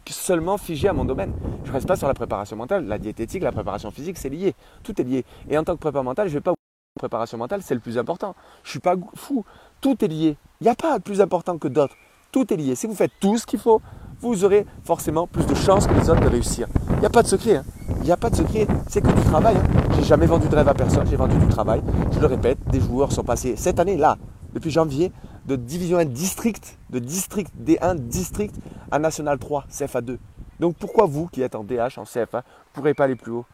seulement 0.07 0.57
figé 0.57 0.87
à 0.87 0.93
mon 0.93 1.05
domaine. 1.05 1.33
Je 1.65 1.71
ne 1.71 1.73
reste 1.73 1.89
pas 1.89 1.97
sur 1.97 2.07
la 2.07 2.15
préparation 2.15 2.55
mentale. 2.55 2.87
La 2.87 2.97
diététique, 2.97 3.43
la 3.43 3.51
préparation 3.51 3.91
physique, 3.91 4.19
c'est 4.19 4.29
lié. 4.29 4.55
Tout 4.85 5.01
est 5.01 5.05
lié. 5.05 5.25
Et 5.51 5.59
en 5.59 5.65
tant 5.65 5.73
que 5.75 5.81
préparateur 5.81 6.05
mental, 6.05 6.29
je 6.29 6.35
ne 6.35 6.39
vais 6.39 6.43
pas 6.43 6.55
préparation 7.03 7.37
mentale, 7.37 7.63
c'est 7.63 7.75
le 7.75 7.81
plus 7.81 7.99
important. 7.99 8.35
Je 8.63 8.69
ne 8.69 8.71
suis 8.71 8.79
pas 8.79 8.95
fou. 9.15 9.45
Tout 9.81 10.05
est 10.05 10.09
lié. 10.09 10.37
Il 10.61 10.65
n'y 10.65 10.71
a 10.71 10.75
pas 10.77 11.01
plus 11.01 11.21
important 11.21 11.59
que 11.59 11.67
d'autres. 11.67 11.97
Tout 12.31 12.53
est 12.53 12.57
lié. 12.57 12.77
Si 12.77 12.87
vous 12.87 12.95
faites 12.95 13.11
tout 13.21 13.39
ce 13.39 13.45
qu'il 13.45 13.59
faut, 13.59 13.83
vous 14.21 14.45
aurez 14.45 14.65
forcément 14.85 15.27
plus 15.27 15.45
de 15.47 15.55
chances 15.55 15.89
que 15.89 15.95
les 15.95 16.09
autres 16.09 16.21
de 16.21 16.29
réussir. 16.29 16.69
Il 16.91 17.01
n'y 17.01 17.07
a 17.07 17.11
pas 17.11 17.23
de 17.23 17.27
secret. 17.27 17.57
Hein. 17.57 17.65
Il 17.99 18.05
n'y 18.05 18.13
a 18.13 18.17
pas 18.17 18.31
de 18.31 18.37
secret. 18.37 18.69
C'est 18.89 19.01
que 19.01 19.11
du 19.11 19.23
travail. 19.23 19.57
Hein. 19.57 19.91
J'ai 19.97 20.05
jamais 20.05 20.27
vendu 20.27 20.49
de 20.49 20.55
rêve 20.55 20.69
à 20.69 20.75
personne. 20.75 21.07
J'ai 21.09 21.17
vendu 21.17 21.37
du 21.37 21.49
travail. 21.49 21.83
Je 22.13 22.21
le 22.21 22.27
répète, 22.27 22.59
des 22.71 22.81
joueurs 22.81 23.11
sont 23.11 23.25
passés 23.25 23.57
cette 23.57 23.81
année, 23.81 23.97
là, 23.97 24.17
depuis 24.55 24.71
janvier, 24.71 25.11
de 25.47 25.57
division 25.57 25.99
1 25.99 26.05
district, 26.05 26.79
de 26.91 27.01
district 27.01 27.53
D1 27.61 27.97
district 27.97 28.55
à 28.93 29.01
National 29.01 29.39
3, 29.39 29.65
CFA 29.69 30.01
2. 30.01 30.19
Donc 30.61 30.77
pourquoi 30.77 31.07
vous 31.07 31.27
qui 31.27 31.43
êtes 31.43 31.57
en 31.57 31.65
DH, 31.65 31.99
en 31.99 32.05
CFA, 32.05 32.39
ne 32.39 32.73
pourrez 32.73 32.95
pas 32.95 33.05
aller 33.05 33.17
plus 33.17 33.33
haut? 33.33 33.47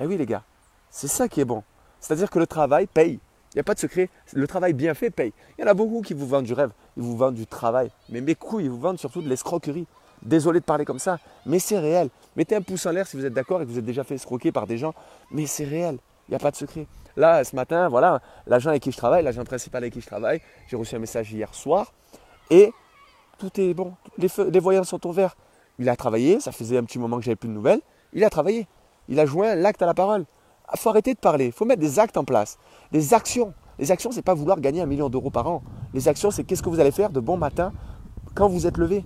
Eh 0.00 0.06
oui 0.06 0.16
les 0.16 0.26
gars, 0.26 0.42
c'est 0.90 1.06
ça 1.06 1.28
qui 1.28 1.40
est 1.40 1.44
bon. 1.44 1.62
C'est-à-dire 2.00 2.30
que 2.30 2.38
le 2.38 2.46
travail 2.46 2.86
paye. 2.86 3.18
Il 3.52 3.56
n'y 3.56 3.60
a 3.60 3.64
pas 3.64 3.74
de 3.74 3.80
secret. 3.80 4.10
Le 4.34 4.46
travail 4.46 4.72
bien 4.72 4.94
fait 4.94 5.10
paye. 5.10 5.32
Il 5.58 5.62
y 5.62 5.64
en 5.64 5.70
a 5.70 5.74
beaucoup 5.74 6.02
qui 6.02 6.14
vous 6.14 6.26
vendent 6.26 6.44
du 6.44 6.52
rêve. 6.52 6.70
Ils 6.96 7.02
vous 7.02 7.16
vendent 7.16 7.34
du 7.34 7.46
travail. 7.46 7.90
Mais 8.08 8.20
mes 8.20 8.34
couilles, 8.34 8.64
ils 8.64 8.70
vous 8.70 8.78
vendent 8.78 8.98
surtout 8.98 9.22
de 9.22 9.28
l'escroquerie. 9.28 9.86
Désolé 10.22 10.60
de 10.60 10.64
parler 10.64 10.84
comme 10.84 10.98
ça, 10.98 11.18
mais 11.46 11.60
c'est 11.60 11.78
réel. 11.78 12.10
Mettez 12.36 12.56
un 12.56 12.62
pouce 12.62 12.86
en 12.86 12.90
l'air 12.90 13.06
si 13.06 13.16
vous 13.16 13.24
êtes 13.24 13.32
d'accord 13.32 13.62
et 13.62 13.64
que 13.64 13.70
vous 13.70 13.78
êtes 13.78 13.84
déjà 13.84 14.02
fait 14.02 14.16
escroquer 14.16 14.50
par 14.50 14.66
des 14.66 14.76
gens. 14.76 14.92
Mais 15.30 15.46
c'est 15.46 15.64
réel. 15.64 15.98
Il 16.28 16.32
n'y 16.32 16.34
a 16.36 16.40
pas 16.40 16.50
de 16.50 16.56
secret. 16.56 16.86
Là, 17.16 17.42
ce 17.42 17.56
matin, 17.56 17.88
voilà, 17.88 18.20
l'agent 18.46 18.70
avec 18.70 18.82
qui 18.82 18.92
je 18.92 18.96
travaille, 18.96 19.24
l'agent 19.24 19.44
principal 19.44 19.82
avec 19.82 19.92
qui 19.92 20.00
je 20.00 20.06
travaille, 20.06 20.40
j'ai 20.68 20.76
reçu 20.76 20.94
un 20.94 21.00
message 21.00 21.32
hier 21.32 21.52
soir 21.54 21.92
et 22.50 22.72
tout 23.38 23.60
est 23.60 23.74
bon. 23.74 23.94
Les, 24.18 24.60
voyants 24.60 24.84
sont 24.84 25.04
au 25.06 25.12
vert. 25.12 25.36
Il 25.78 25.88
a 25.88 25.96
travaillé, 25.96 26.40
ça 26.40 26.52
faisait 26.52 26.76
un 26.76 26.84
petit 26.84 26.98
moment 26.98 27.18
que 27.18 27.24
j'avais 27.24 27.36
plus 27.36 27.48
de 27.48 27.54
nouvelles. 27.54 27.80
Il 28.12 28.24
a 28.24 28.30
travaillé. 28.30 28.66
Il 29.08 29.18
a 29.18 29.26
joint 29.26 29.54
l'acte 29.54 29.80
à 29.82 29.86
la 29.86 29.94
parole. 29.94 30.26
Il 30.68 30.72
ah, 30.74 30.76
faut 30.76 30.90
arrêter 30.90 31.14
de 31.14 31.18
parler, 31.18 31.46
il 31.46 31.52
faut 31.52 31.64
mettre 31.64 31.80
des 31.80 31.98
actes 31.98 32.18
en 32.18 32.24
place, 32.24 32.58
des 32.92 33.14
actions. 33.14 33.54
Les 33.78 33.90
actions, 33.90 34.10
ce 34.10 34.16
n'est 34.16 34.22
pas 34.22 34.34
vouloir 34.34 34.60
gagner 34.60 34.82
un 34.82 34.86
million 34.86 35.08
d'euros 35.08 35.30
par 35.30 35.46
an. 35.46 35.62
Les 35.94 36.08
actions, 36.08 36.30
c'est 36.30 36.44
qu'est-ce 36.44 36.62
que 36.62 36.68
vous 36.68 36.78
allez 36.78 36.90
faire 36.90 37.08
de 37.08 37.20
bon 37.20 37.38
matin 37.38 37.72
quand 38.34 38.48
vous 38.48 38.66
êtes 38.66 38.76
levé. 38.76 39.02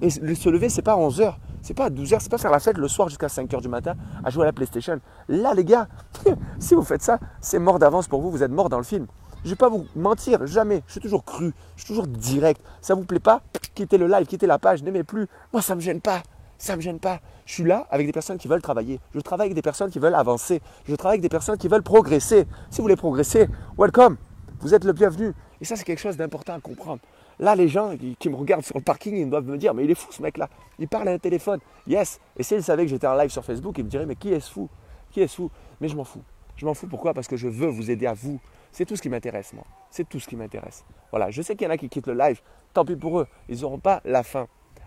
Et 0.00 0.08
se 0.08 0.48
lever, 0.48 0.70
ce 0.70 0.76
n'est 0.76 0.82
pas 0.82 0.94
à 0.94 0.96
11h, 0.96 1.34
c'est 1.60 1.74
pas 1.74 1.84
à 1.84 1.90
12h, 1.90 2.16
c'est 2.20 2.30
pas 2.30 2.38
faire 2.38 2.50
la 2.50 2.60
fête 2.60 2.78
le 2.78 2.88
soir 2.88 3.08
jusqu'à 3.08 3.26
5h 3.26 3.60
du 3.60 3.68
matin 3.68 3.94
à 4.24 4.30
jouer 4.30 4.44
à 4.44 4.46
la 4.46 4.54
PlayStation. 4.54 5.00
Là, 5.28 5.52
les 5.52 5.66
gars, 5.66 5.86
si 6.58 6.74
vous 6.74 6.82
faites 6.82 7.02
ça, 7.02 7.18
c'est 7.42 7.58
mort 7.58 7.78
d'avance 7.78 8.08
pour 8.08 8.22
vous, 8.22 8.30
vous 8.30 8.42
êtes 8.42 8.50
mort 8.50 8.70
dans 8.70 8.78
le 8.78 8.84
film. 8.84 9.06
Je 9.44 9.50
vais 9.50 9.56
pas 9.56 9.68
vous 9.68 9.84
mentir, 9.94 10.46
jamais. 10.46 10.82
Je 10.86 10.92
suis 10.92 11.00
toujours 11.00 11.24
cru, 11.24 11.52
je 11.76 11.82
suis 11.82 11.88
toujours 11.88 12.06
direct. 12.06 12.62
Ça 12.80 12.94
vous 12.94 13.04
plaît 13.04 13.18
pas? 13.18 13.42
Quittez 13.74 13.98
le 13.98 14.06
live, 14.06 14.26
quittez 14.26 14.46
la 14.46 14.58
page, 14.58 14.82
n'aimez 14.82 15.04
plus. 15.04 15.28
Moi, 15.52 15.60
ça 15.60 15.74
me 15.74 15.80
gêne 15.80 16.00
pas. 16.00 16.22
Ça 16.62 16.76
me 16.76 16.80
gêne 16.80 17.00
pas. 17.00 17.20
Je 17.44 17.54
suis 17.54 17.64
là 17.64 17.88
avec 17.90 18.06
des 18.06 18.12
personnes 18.12 18.38
qui 18.38 18.46
veulent 18.46 18.62
travailler. 18.62 19.00
Je 19.16 19.18
travaille 19.18 19.46
avec 19.46 19.56
des 19.56 19.62
personnes 19.62 19.90
qui 19.90 19.98
veulent 19.98 20.14
avancer. 20.14 20.60
Je 20.84 20.94
travaille 20.94 21.16
avec 21.16 21.22
des 21.22 21.28
personnes 21.28 21.58
qui 21.58 21.66
veulent 21.66 21.82
progresser. 21.82 22.46
Si 22.70 22.76
vous 22.76 22.82
voulez 22.82 22.94
progresser, 22.94 23.48
welcome. 23.76 24.16
Vous 24.60 24.72
êtes 24.72 24.84
le 24.84 24.92
bienvenu. 24.92 25.32
Et 25.60 25.64
ça, 25.64 25.74
c'est 25.74 25.82
quelque 25.82 25.98
chose 25.98 26.16
d'important 26.16 26.54
à 26.54 26.60
comprendre. 26.60 27.00
Là, 27.40 27.56
les 27.56 27.66
gens 27.66 27.96
qui 28.16 28.28
me 28.28 28.36
regardent 28.36 28.62
sur 28.62 28.76
le 28.76 28.84
parking, 28.84 29.16
ils 29.16 29.28
doivent 29.28 29.48
me 29.48 29.58
dire, 29.58 29.74
mais 29.74 29.82
il 29.82 29.90
est 29.90 29.96
fou 29.96 30.12
ce 30.12 30.22
mec-là. 30.22 30.48
Il 30.78 30.86
parle 30.86 31.08
à 31.08 31.10
un 31.10 31.18
téléphone. 31.18 31.58
Yes. 31.88 32.20
Et 32.36 32.44
s'ils 32.44 32.62
savaient 32.62 32.84
que 32.84 32.90
j'étais 32.90 33.08
en 33.08 33.16
live 33.16 33.30
sur 33.30 33.44
Facebook, 33.44 33.76
ils 33.78 33.84
me 33.84 33.90
diraient, 33.90 34.06
mais 34.06 34.14
qui 34.14 34.32
est 34.32 34.38
ce 34.38 34.52
fou? 34.52 34.68
Qui 35.10 35.20
est 35.20 35.26
ce 35.26 35.34
fou? 35.34 35.50
Mais 35.80 35.88
je 35.88 35.96
m'en 35.96 36.04
fous. 36.04 36.22
Je 36.54 36.64
m'en 36.64 36.74
fous. 36.74 36.86
Pourquoi? 36.86 37.12
Parce 37.12 37.26
que 37.26 37.36
je 37.36 37.48
veux 37.48 37.70
vous 37.70 37.90
aider 37.90 38.06
à 38.06 38.14
vous. 38.14 38.38
C'est 38.70 38.84
tout 38.84 38.94
ce 38.94 39.02
qui 39.02 39.08
m'intéresse, 39.08 39.52
moi. 39.52 39.64
C'est 39.90 40.08
tout 40.08 40.20
ce 40.20 40.28
qui 40.28 40.36
m'intéresse. 40.36 40.84
Voilà. 41.10 41.28
Je 41.32 41.42
sais 41.42 41.56
qu'il 41.56 41.66
y 41.66 41.68
en 41.68 41.72
a 41.72 41.76
qui 41.76 41.88
quittent 41.88 42.06
le 42.06 42.14
live. 42.14 42.40
Tant 42.72 42.84
pis 42.84 42.94
pour 42.94 43.18
eux. 43.18 43.26
Ils 43.48 43.62
n'auront 43.62 43.80
pas 43.80 44.00
la 44.04 44.22
fin. 44.22 44.46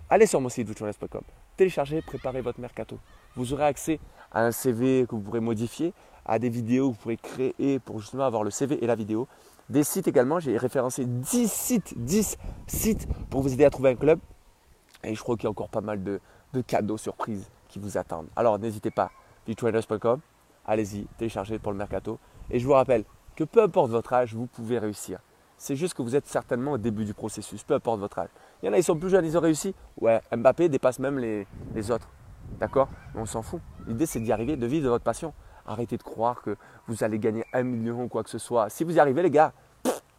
Allez 0.10 0.26
sur 0.26 0.40
mon 0.40 0.48
site 0.48 0.70
www.com. 0.70 1.24
Téléchargez, 1.58 2.02
préparez 2.02 2.42
votre 2.42 2.60
mercato. 2.60 3.00
Vous 3.36 3.54
aurez 3.54 3.64
accès 3.64 4.00
à 4.32 4.46
un 4.46 4.52
CV 4.52 5.06
que 5.08 5.16
vous 5.16 5.22
pourrez 5.22 5.40
modifier, 5.40 5.94
à 6.26 6.38
des 6.38 6.50
vidéos 6.50 6.90
que 6.90 6.96
vous 6.96 7.02
pourrez 7.02 7.18
créer 7.18 7.80
pour 7.80 8.00
justement 8.00 8.26
avoir 8.26 8.44
le 8.44 8.52
CV 8.52 8.84
et 8.84 8.88
la 8.88 8.96
vidéo. 8.96 9.28
Des 9.70 9.84
sites 9.84 10.08
également, 10.08 10.40
j'ai 10.40 10.58
référencé 10.58 11.06
10 11.06 11.50
sites, 11.50 11.94
10 11.98 12.38
sites 12.68 13.08
pour 13.30 13.42
vous 13.42 13.54
aider 13.54 13.64
à 13.64 13.70
trouver 13.70 13.92
un 13.92 13.96
club. 13.96 14.20
Et 15.04 15.16
je 15.16 15.22
crois 15.22 15.36
qu'il 15.36 15.46
y 15.46 15.48
a 15.48 15.52
encore 15.52 15.70
pas 15.70 15.82
mal 15.82 16.04
de, 16.04 16.20
cadeaux 16.68 16.98
surprises 16.98 17.50
qui 17.68 17.80
vous 17.80 17.98
attendent. 17.98 18.28
Alors 18.36 18.60
n'hésitez 18.60 18.92
pas, 18.92 19.12
bitraders.com, 19.46 20.20
allez-y, 20.66 21.06
téléchargez 21.18 21.60
pour 21.60 21.72
le 21.72 21.78
mercato. 21.78 22.20
Et 22.50 22.60
je 22.60 22.66
vous 22.66 22.74
rappelle 22.74 23.04
que 23.36 23.44
peu 23.44 23.62
importe 23.62 23.92
votre 23.92 24.14
âge, 24.14 24.34
vous 24.34 24.48
pouvez 24.48 24.80
réussir. 24.80 25.20
C'est 25.58 25.76
juste 25.76 25.94
que 25.94 26.02
vous 26.02 26.16
êtes 26.16 26.28
certainement 26.28 26.74
au 26.74 26.78
début 26.78 27.06
du 27.06 27.14
processus, 27.14 27.64
peu 27.64 27.74
importe 27.74 28.00
votre 28.00 28.20
âge. 28.20 28.30
Il 28.62 28.66
y 28.66 28.70
en 28.70 28.74
a, 28.74 28.78
ils 28.78 28.84
sont 28.84 28.98
plus 28.98 29.10
jeunes, 29.10 29.26
ils 29.26 29.38
ont 29.38 29.42
réussi. 29.42 29.74
Ouais, 30.00 30.22
Mbappé 30.36 30.70
dépasse 30.70 31.00
même 31.00 31.18
les, 31.18 31.92
autres. 31.92 32.10
D'accord? 32.60 32.90
On 33.16 33.26
s'en 33.26 33.42
fout. 33.42 33.62
L'idée, 33.88 34.06
c'est 34.06 34.20
d'y 34.20 34.32
arriver, 34.32 34.58
de 34.58 34.66
vivre 34.66 34.86
de 34.86 34.90
votre 34.90 35.04
passion. 35.04 35.34
Arrêtez 35.66 35.98
de 35.98 36.04
croire 36.04 36.42
que 36.42 36.58
vous 36.88 37.04
allez 37.04 37.20
gagner 37.20 37.46
un 37.54 37.64
million 37.64 38.04
ou 38.04 38.08
quoi 38.08 38.24
que 38.24 38.30
ce 38.30 38.38
soit. 38.38 38.70
Si 38.70 38.84
vous 38.84 38.98
y 38.98 39.00
arrivez, 39.00 39.24
les 39.24 39.32
gars, 39.32 39.54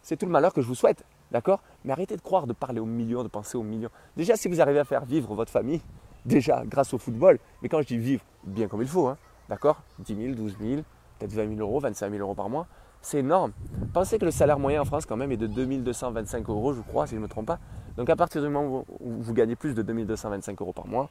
c'est 0.01 0.17
tout 0.17 0.25
le 0.25 0.31
malheur 0.31 0.53
que 0.53 0.61
je 0.61 0.67
vous 0.67 0.75
souhaite. 0.75 1.03
D'accord? 1.31 1.61
Mais 1.83 1.93
arrêtez 1.93 2.15
de 2.15 2.21
croire, 2.21 2.47
de 2.47 2.53
parler 2.53 2.79
aux 2.79 2.85
millions, 2.85 3.23
de 3.23 3.27
penser 3.27 3.57
aux 3.57 3.63
millions. 3.63 3.89
Déjà, 4.15 4.35
si 4.35 4.47
vous 4.47 4.59
arrivez 4.59 4.79
à 4.79 4.85
faire 4.85 5.05
vivre 5.05 5.33
votre 5.35 5.51
famille, 5.51 5.81
déjà 6.25 6.63
grâce 6.65 6.93
au 6.93 6.97
football, 6.97 7.39
mais 7.61 7.69
quand 7.69 7.81
je 7.81 7.87
dis 7.87 7.97
vivre, 7.97 8.23
bien 8.43 8.67
comme 8.67 8.81
il 8.81 8.87
faut, 8.87 9.07
hein, 9.07 9.17
d'accord? 9.49 9.81
10 9.99 10.15
000, 10.15 10.35
12 10.35 10.57
000, 10.59 10.81
peut-être 11.19 11.33
20 11.33 11.55
000 11.55 11.59
euros, 11.59 11.79
25 11.79 12.11
000 12.11 12.21
euros 12.21 12.35
par 12.35 12.49
mois, 12.49 12.67
c'est 13.01 13.19
énorme. 13.19 13.51
Pensez 13.93 14.19
que 14.19 14.25
le 14.25 14.31
salaire 14.31 14.59
moyen 14.59 14.81
en 14.81 14.85
France, 14.85 15.05
quand 15.05 15.17
même, 15.17 15.31
est 15.31 15.37
de 15.37 15.47
2225 15.47 16.49
euros, 16.49 16.73
je 16.73 16.81
crois, 16.81 17.07
si 17.07 17.11
je 17.11 17.17
ne 17.17 17.23
me 17.23 17.27
trompe 17.27 17.47
pas. 17.47 17.59
Donc, 17.95 18.09
à 18.09 18.15
partir 18.15 18.41
du 18.41 18.49
moment 18.49 18.85
où 18.99 19.21
vous 19.21 19.33
gagnez 19.33 19.55
plus 19.55 19.73
de 19.73 19.81
2225 19.81 20.61
euros 20.61 20.73
par 20.73 20.87
mois, 20.87 21.09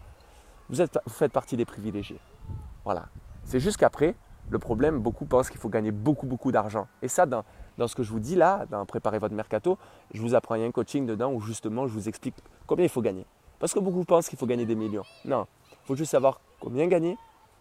vous, 0.68 0.82
faites 1.08 1.32
partie 1.32 1.56
des 1.56 1.64
privilégiés. 1.64 2.20
Voilà. 2.84 3.06
C'est 3.44 3.60
juste 3.60 3.76
qu'après, 3.76 4.14
le 4.48 4.58
problème, 4.58 5.00
beaucoup 5.00 5.24
pensent 5.24 5.50
qu'il 5.50 5.60
faut 5.60 5.68
gagner 5.68 5.90
beaucoup, 5.90 6.26
beaucoup 6.26 6.52
d'argent. 6.52 6.86
Et 7.02 7.08
ça, 7.08 7.26
dans, 7.26 7.44
ce 7.86 7.94
que 7.94 8.02
je 8.02 8.10
vous 8.10 8.20
dis 8.20 8.36
là, 8.36 8.66
dans 8.70 8.84
Préparer 8.86 9.18
votre 9.18 9.34
mercato, 9.34 9.78
je 10.12 10.20
vous 10.20 10.34
apprends, 10.34 10.54
il 10.54 10.62
y 10.62 10.64
a 10.64 10.66
un 10.66 10.72
coaching 10.72 11.06
dedans 11.06 11.32
où 11.32 11.40
justement 11.40 11.86
je 11.86 11.92
vous 11.92 12.08
explique 12.08 12.34
combien 12.66 12.84
il 12.84 12.88
faut 12.88 13.02
gagner. 13.02 13.26
Parce 13.58 13.72
que 13.72 13.80
beaucoup 13.80 14.04
pensent 14.04 14.28
qu'il 14.28 14.38
faut 14.38 14.46
gagner 14.46 14.66
des 14.66 14.74
millions. 14.74 15.04
Non, 15.24 15.46
il 15.70 15.86
faut 15.86 15.96
juste 15.96 16.10
savoir 16.10 16.40
combien 16.60 16.86
gagner, 16.86 17.16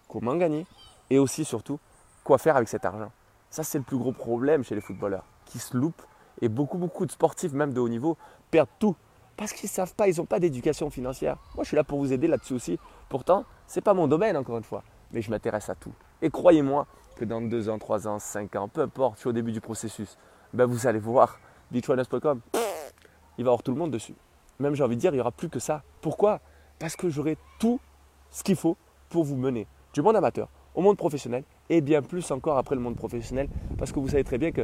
comment 0.07 0.35
gagner 0.35 0.65
et 1.09 1.19
aussi 1.19 1.45
surtout 1.45 1.79
quoi 2.23 2.37
faire 2.37 2.55
avec 2.55 2.67
cet 2.67 2.85
argent. 2.85 3.11
Ça, 3.55 3.63
c'est 3.63 3.77
le 3.77 3.85
plus 3.85 3.95
gros 3.97 4.11
problème 4.11 4.65
chez 4.65 4.75
les 4.75 4.81
footballeurs 4.81 5.23
qui 5.45 5.59
se 5.59 5.77
loupent 5.77 6.01
et 6.41 6.49
beaucoup, 6.49 6.77
beaucoup 6.77 7.05
de 7.05 7.11
sportifs, 7.11 7.53
même 7.53 7.71
de 7.71 7.79
haut 7.79 7.87
niveau, 7.87 8.17
perdent 8.51 8.67
tout 8.79 8.97
parce 9.37 9.53
qu'ils 9.53 9.67
ne 9.67 9.71
savent 9.71 9.95
pas, 9.95 10.09
ils 10.09 10.17
n'ont 10.17 10.25
pas 10.25 10.41
d'éducation 10.41 10.89
financière. 10.89 11.37
Moi, 11.55 11.63
je 11.63 11.69
suis 11.69 11.77
là 11.77 11.85
pour 11.85 11.99
vous 11.99 12.11
aider 12.11 12.27
là-dessus 12.27 12.53
aussi. 12.53 12.77
Pourtant, 13.07 13.45
ce 13.65 13.79
n'est 13.79 13.81
pas 13.81 13.93
mon 13.93 14.09
domaine, 14.09 14.35
encore 14.35 14.57
une 14.57 14.65
fois, 14.65 14.83
mais 15.13 15.21
je 15.21 15.31
m'intéresse 15.31 15.69
à 15.69 15.75
tout. 15.75 15.93
Et 16.21 16.29
croyez-moi 16.29 16.85
que 17.15 17.23
dans 17.23 17.39
2 17.39 17.69
ans, 17.69 17.79
3 17.79 18.09
ans, 18.09 18.19
5 18.19 18.57
ans, 18.57 18.67
peu 18.67 18.81
importe, 18.81 19.15
je 19.15 19.19
suis 19.21 19.29
au 19.29 19.31
début 19.31 19.53
du 19.53 19.61
processus, 19.61 20.17
ben 20.51 20.65
vous 20.65 20.85
allez 20.85 20.99
voir, 20.99 21.39
beachwellness.com, 21.71 22.41
il 22.53 22.59
va 22.59 22.59
y 23.37 23.41
avoir 23.41 23.63
tout 23.63 23.71
le 23.71 23.77
monde 23.77 23.91
dessus. 23.91 24.15
Même 24.59 24.75
j'ai 24.75 24.83
envie 24.83 24.97
de 24.97 25.01
dire, 25.01 25.11
il 25.11 25.15
n'y 25.15 25.21
aura 25.21 25.31
plus 25.31 25.47
que 25.47 25.59
ça. 25.59 25.81
Pourquoi? 26.01 26.41
Parce 26.77 26.97
que 26.97 27.07
j'aurai 27.07 27.37
tout 27.57 27.79
ce 28.31 28.43
qu'il 28.43 28.57
faut 28.57 28.75
pour 29.07 29.23
vous 29.23 29.37
mener 29.37 29.65
du 29.93 30.01
monde 30.01 30.17
amateur 30.17 30.49
au 30.73 30.81
monde 30.81 30.97
professionnel 30.97 31.45
et 31.69 31.81
bien 31.81 32.01
plus 32.01 32.29
encore 32.31 32.57
après 32.57 32.75
le 32.75 32.81
monde 32.81 32.95
professionnel. 32.95 33.47
Parce 33.77 33.91
que 33.91 33.99
vous 33.99 34.09
savez 34.09 34.23
très 34.23 34.37
bien 34.37 34.51
que 34.51 34.61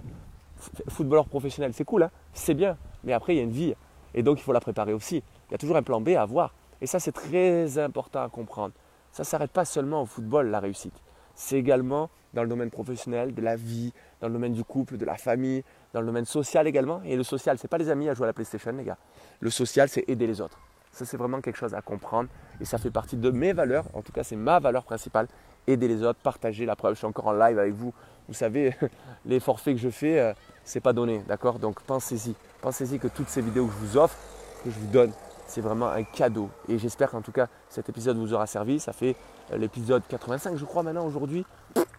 footballeur 0.90 1.26
professionnel, 1.26 1.74
c'est 1.74 1.86
cool, 1.86 2.04
hein 2.04 2.12
c'est 2.34 2.54
bien, 2.54 2.78
mais 3.04 3.14
après 3.14 3.34
il 3.34 3.38
y 3.38 3.40
a 3.40 3.44
une 3.44 3.52
vie 3.52 3.74
et 4.14 4.24
donc 4.24 4.40
il 4.40 4.44
faut 4.44 4.54
la 4.54 4.60
préparer 4.60 4.94
aussi. 4.94 5.24
Il 5.50 5.52
y 5.52 5.56
a 5.56 5.58
toujours 5.58 5.78
un 5.78 5.84
plan 5.84 6.02
B 6.02 6.10
à 6.10 6.22
avoir. 6.22 6.54
Et 6.82 6.88
ça, 6.88 7.00
c'est 7.00 7.12
très 7.12 7.78
important 7.78 8.24
à 8.24 8.30
comprendre. 8.30 8.74
Ça 9.12 9.24
ne 9.24 9.26
s'arrête 9.26 9.52
pas 9.52 9.66
seulement 9.66 10.02
au 10.02 10.06
football, 10.06 10.50
la 10.50 10.60
réussite. 10.60 10.96
C'est 11.36 11.58
également 11.58 12.10
dans 12.34 12.44
le 12.44 12.50
domaine 12.50 12.72
professionnel, 12.72 13.34
de 13.34 13.42
la 13.42 13.56
vie, 13.56 13.94
dans 14.20 14.28
le 14.28 14.34
domaine 14.34 14.54
du 14.54 14.64
couple, 14.64 14.98
de 14.98 15.06
la 15.06 15.16
famille, 15.16 15.64
dans 15.94 16.00
le 16.00 16.08
domaine 16.08 16.26
social 16.26 16.66
également. 16.68 17.02
Et 17.04 17.16
le 17.16 17.24
social, 17.24 17.58
ce 17.58 17.66
n'est 17.66 17.70
pas 17.70 17.78
les 17.78 17.90
amis 17.90 18.10
à 18.10 18.14
jouer 18.14 18.26
à 18.26 18.28
la 18.28 18.34
PlayStation, 18.34 18.72
les 18.72 18.84
gars. 18.84 18.98
Le 19.40 19.50
social, 19.50 19.90
c'est 19.90 20.06
aider 20.08 20.28
les 20.28 20.42
autres. 20.42 20.58
Ça, 20.92 21.06
c'est 21.06 21.18
vraiment 21.18 21.40
quelque 21.42 21.58
chose 21.58 21.74
à 21.74 21.82
comprendre. 21.82 22.30
Et 22.60 22.66
ça 22.66 22.78
fait 22.78 22.92
partie 22.92 23.16
de 23.16 23.30
mes 23.32 23.54
valeurs. 23.54 23.86
En 23.94 24.02
tout 24.02 24.12
cas, 24.12 24.24
c'est 24.24 24.36
ma 24.36 24.60
valeur 24.60 24.84
principale. 24.84 25.28
Aider 25.68 25.88
les 25.88 26.04
autres, 26.04 26.20
partager 26.22 26.66
la 26.66 26.76
preuve. 26.76 26.94
Je 26.94 27.00
suis 27.00 27.08
encore 27.08 27.28
en 27.28 27.34
live 27.34 27.60
avec 27.60 27.74
vous. 27.74 27.94
Vous 28.28 28.34
savez, 28.34 28.76
les 29.26 29.40
forfaits 29.40 29.76
que 29.76 29.82
je 29.82 29.90
fais, 29.90 30.20
euh, 30.20 30.34
ce 30.66 30.78
n'est 30.78 30.82
pas 30.82 30.94
donné. 30.94 31.22
D'accord? 31.28 31.60
Donc, 31.60 31.82
pensez-y. 31.82 32.36
Pensez-y 32.62 33.00
que 33.00 33.08
toutes 33.08 33.30
ces 33.30 33.42
vidéos 33.42 33.68
que 33.68 33.74
je 33.74 33.78
vous 33.78 33.98
offre, 33.98 34.18
que 34.64 34.70
je 34.70 34.80
vous 34.80 34.88
donne, 34.88 35.12
c'est 35.48 35.62
vraiment 35.62 35.90
un 35.90 36.04
cadeau. 36.04 36.50
Et 36.70 36.78
j'espère 36.78 37.12
qu'en 37.12 37.22
tout 37.22 37.32
cas, 37.32 37.48
cet 37.70 37.90
épisode 37.90 38.18
vous 38.18 38.34
aura 38.34 38.48
servi. 38.48 38.80
Ça 38.80 38.94
fait 38.94 39.16
euh, 39.52 39.58
l'épisode 39.58 40.04
85, 40.08 40.58
je 40.58 40.66
crois, 40.66 40.84
maintenant, 40.84 41.06
aujourd'hui. 41.06 41.46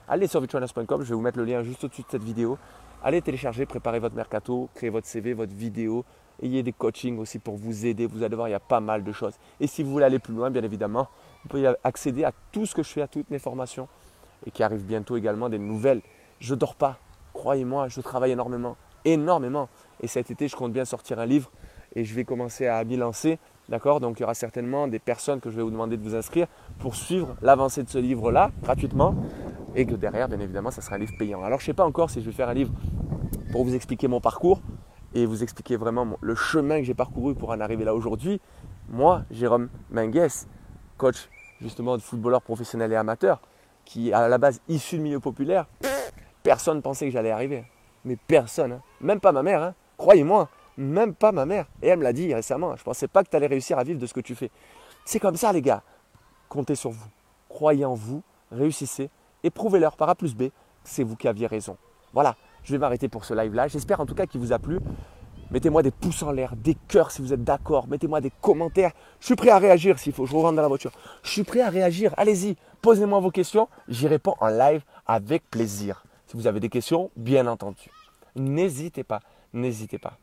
Allez 0.08 0.26
sur 0.26 0.40
virtualness.com, 0.40 1.02
je 1.02 1.08
vais 1.08 1.14
vous 1.14 1.20
mettre 1.20 1.38
le 1.38 1.44
lien 1.44 1.62
juste 1.62 1.84
au-dessus 1.84 2.02
de 2.02 2.08
cette 2.10 2.24
vidéo. 2.24 2.58
Allez 3.04 3.22
télécharger, 3.22 3.66
préparez 3.66 3.98
votre 3.98 4.14
mercato, 4.14 4.68
créez 4.74 4.90
votre 4.90 5.06
CV, 5.06 5.32
votre 5.32 5.54
vidéo. 5.54 6.04
Ayez 6.42 6.62
des 6.62 6.72
coachings 6.72 7.18
aussi 7.18 7.38
pour 7.38 7.56
vous 7.56 7.86
aider. 7.86 8.06
Vous 8.06 8.22
allez 8.22 8.34
voir, 8.36 8.48
il 8.48 8.52
y 8.52 8.54
a 8.54 8.60
pas 8.60 8.80
mal 8.80 9.04
de 9.04 9.12
choses. 9.12 9.34
Et 9.60 9.66
si 9.66 9.82
vous 9.82 9.90
voulez 9.90 10.04
aller 10.04 10.18
plus 10.18 10.34
loin, 10.34 10.50
bien 10.50 10.62
évidemment, 10.62 11.08
vous 11.42 11.48
pouvez 11.48 11.72
accéder 11.84 12.24
à 12.24 12.32
tout 12.52 12.66
ce 12.66 12.74
que 12.74 12.82
je 12.82 12.88
fais, 12.88 13.02
à 13.02 13.08
toutes 13.08 13.30
mes 13.30 13.38
formations. 13.38 13.88
Et 14.46 14.50
qui 14.50 14.62
arrivent 14.62 14.84
bientôt 14.84 15.16
également 15.16 15.48
des 15.48 15.58
nouvelles. 15.58 16.00
Je 16.40 16.54
ne 16.54 16.58
dors 16.58 16.74
pas. 16.74 16.98
Croyez-moi, 17.32 17.88
je 17.88 18.00
travaille 18.00 18.32
énormément. 18.32 18.76
Énormément. 19.04 19.68
Et 20.00 20.06
cet 20.06 20.30
été, 20.30 20.48
je 20.48 20.56
compte 20.56 20.72
bien 20.72 20.84
sortir 20.84 21.18
un 21.18 21.26
livre 21.26 21.50
et 21.94 22.04
je 22.04 22.14
vais 22.14 22.24
commencer 22.24 22.66
à 22.66 22.82
m'y 22.84 22.96
lancer. 22.96 23.38
D'accord? 23.68 24.00
Donc 24.00 24.18
il 24.18 24.22
y 24.22 24.24
aura 24.24 24.34
certainement 24.34 24.88
des 24.88 24.98
personnes 24.98 25.40
que 25.40 25.50
je 25.50 25.56
vais 25.56 25.62
vous 25.62 25.70
demander 25.70 25.96
de 25.96 26.02
vous 26.02 26.16
inscrire 26.16 26.46
pour 26.78 26.96
suivre 26.96 27.36
l'avancée 27.40 27.82
de 27.82 27.88
ce 27.88 27.98
livre-là 27.98 28.50
gratuitement 28.62 29.14
et 29.74 29.86
que 29.86 29.94
derrière, 29.94 30.28
bien 30.28 30.40
évidemment, 30.40 30.70
ça 30.70 30.82
sera 30.82 30.96
un 30.96 30.98
livre 30.98 31.14
payant. 31.18 31.42
Alors 31.42 31.60
je 31.60 31.64
ne 31.64 31.66
sais 31.66 31.74
pas 31.74 31.84
encore 31.84 32.10
si 32.10 32.20
je 32.20 32.26
vais 32.26 32.36
faire 32.36 32.48
un 32.48 32.54
livre 32.54 32.72
pour 33.52 33.64
vous 33.64 33.74
expliquer 33.74 34.08
mon 34.08 34.20
parcours 34.20 34.60
et 35.14 35.26
vous 35.26 35.42
expliquer 35.42 35.76
vraiment 35.76 36.16
le 36.20 36.34
chemin 36.34 36.78
que 36.78 36.84
j'ai 36.84 36.94
parcouru 36.94 37.34
pour 37.34 37.50
en 37.50 37.60
arriver 37.60 37.84
là 37.84 37.94
aujourd'hui. 37.94 38.40
Moi, 38.88 39.22
Jérôme 39.30 39.68
Mengues, 39.90 40.28
coach 41.02 41.28
justement 41.60 41.96
de 41.96 42.02
footballeur 42.02 42.42
professionnel 42.42 42.92
et 42.92 42.96
amateur, 42.96 43.40
qui 43.84 44.12
à 44.12 44.28
la 44.28 44.38
base 44.38 44.60
issu 44.68 44.98
de 44.98 45.02
milieu 45.02 45.18
populaire, 45.18 45.66
personne 46.44 46.76
ne 46.76 46.80
pensait 46.80 47.06
que 47.06 47.12
j'allais 47.12 47.32
arriver. 47.32 47.64
Mais 48.04 48.16
personne, 48.16 48.72
hein. 48.72 48.82
même 49.00 49.18
pas 49.18 49.32
ma 49.32 49.42
mère. 49.42 49.62
Hein. 49.62 49.74
Croyez-moi, 49.96 50.48
même 50.76 51.12
pas 51.14 51.32
ma 51.32 51.44
mère. 51.44 51.66
Et 51.82 51.88
elle 51.88 51.98
me 51.98 52.04
l'a 52.04 52.12
dit 52.12 52.32
récemment. 52.32 52.76
Je 52.76 52.84
pensais 52.84 53.08
pas 53.08 53.24
que 53.24 53.30
tu 53.30 53.36
allais 53.36 53.48
réussir 53.48 53.78
à 53.78 53.84
vivre 53.84 53.98
de 53.98 54.06
ce 54.06 54.14
que 54.14 54.20
tu 54.20 54.36
fais. 54.36 54.50
C'est 55.04 55.18
comme 55.18 55.36
ça, 55.36 55.52
les 55.52 55.62
gars. 55.62 55.82
Comptez 56.48 56.76
sur 56.76 56.90
vous. 56.90 57.08
Croyez 57.48 57.84
en 57.84 57.94
vous. 57.94 58.22
Réussissez. 58.52 59.10
Et 59.42 59.50
prouvez-leur 59.50 59.96
par 59.96 60.08
A 60.08 60.14
plus 60.14 60.34
B 60.34 60.44
c'est 60.84 61.04
vous 61.04 61.16
qui 61.16 61.28
aviez 61.28 61.46
raison. 61.46 61.76
Voilà. 62.12 62.36
Je 62.64 62.72
vais 62.72 62.78
m'arrêter 62.78 63.08
pour 63.08 63.24
ce 63.24 63.34
live-là. 63.34 63.68
J'espère 63.68 64.00
en 64.00 64.06
tout 64.06 64.14
cas 64.14 64.26
qu'il 64.26 64.40
vous 64.40 64.52
a 64.52 64.58
plu. 64.58 64.78
Mettez-moi 65.50 65.82
des 65.82 65.90
pouces 65.90 66.22
en 66.22 66.32
l'air, 66.32 66.54
des 66.56 66.76
cœurs 66.88 67.10
si 67.10 67.20
vous 67.20 67.32
êtes 67.32 67.44
d'accord. 67.44 67.86
Mettez-moi 67.88 68.20
des 68.20 68.32
commentaires. 68.40 68.92
Je 69.20 69.26
suis 69.26 69.36
prêt 69.36 69.50
à 69.50 69.58
réagir 69.58 69.98
s'il 69.98 70.12
faut. 70.12 70.24
Je 70.24 70.32
rentre 70.34 70.56
dans 70.56 70.62
la 70.62 70.68
voiture. 70.68 70.92
Je 71.22 71.30
suis 71.30 71.44
prêt 71.44 71.60
à 71.60 71.68
réagir. 71.68 72.14
Allez-y. 72.16 72.56
Posez-moi 72.80 73.20
vos 73.20 73.30
questions. 73.30 73.68
J'y 73.88 74.08
réponds 74.08 74.34
en 74.40 74.48
live 74.48 74.82
avec 75.06 75.48
plaisir. 75.50 76.04
Si 76.26 76.36
vous 76.36 76.46
avez 76.46 76.60
des 76.60 76.70
questions, 76.70 77.10
bien 77.16 77.46
entendu. 77.46 77.90
N'hésitez 78.34 79.04
pas 79.04 79.20
n'hésitez 79.52 79.98
pas. 79.98 80.18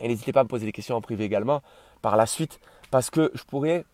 Et 0.00 0.08
n'hésitez 0.08 0.32
pas 0.32 0.40
à 0.40 0.44
me 0.44 0.48
poser 0.48 0.66
des 0.66 0.72
questions 0.72 0.96
en 0.96 1.00
privé 1.00 1.24
également 1.24 1.62
par 2.02 2.16
la 2.16 2.26
suite, 2.26 2.60
parce 2.90 3.10
que 3.10 3.30
je 3.34 3.42
pourrais, 3.44 3.84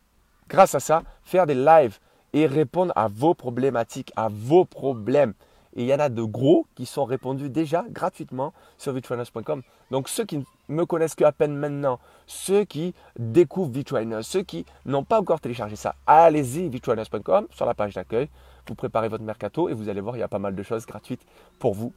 grâce 0.49 0.75
à 0.75 0.81
ça, 0.81 1.03
faire 1.23 1.47
des 1.47 1.55
lives 1.55 1.99
et 2.33 2.47
répondre 2.47 2.93
à 2.97 3.09
vos 3.09 3.35
problématiques, 3.35 4.13
à 4.17 4.29
vos 4.29 4.65
problèmes. 4.65 5.35
Et 5.75 5.83
il 5.83 5.89
y 5.89 5.95
en 5.95 5.99
a 5.99 6.09
de 6.09 6.23
gros 6.23 6.67
qui 6.75 6.87
sont 6.87 7.05
répondus 7.05 7.51
déjà 7.51 7.85
gratuitement 7.91 8.53
sur 8.79 8.93
vitrainers.com. 8.93 9.63
Donc 9.91 10.09
ceux 10.09 10.25
qui 10.25 10.39
ne 10.39 10.45
me 10.69 10.87
connaissent 10.87 11.15
qu'à 11.15 11.33
peine 11.33 11.57
maintenant, 11.57 11.99
ceux 12.27 12.65
qui 12.65 12.95
découvrent 13.19 13.73
Vitrainers, 13.73 14.23
ceux 14.23 14.43
qui 14.43 14.65
n'ont 14.87 15.05
pas 15.05 15.21
encore 15.21 15.41
téléchargé 15.41 15.77
ça, 15.77 15.95
allez-y 16.07 16.69
vitrainers.com 16.69 17.49
sur 17.51 17.67
la 17.67 17.75
page 17.75 17.95
d'accueil. 17.95 18.29
Vous 18.69 18.75
préparez 18.75 19.09
votre 19.09 19.25
mercato 19.25 19.69
et 19.69 19.75
vous 19.75 19.89
allez 19.89 20.01
voir, 20.01 20.17
il 20.17 20.21
y 20.21 20.23
a 20.23 20.29
pas 20.29 20.39
mal 20.39 20.55
de 20.55 20.63
choses 20.63 20.87
gratuites 20.87 21.23
pour 21.59 21.75
vous 21.75 21.93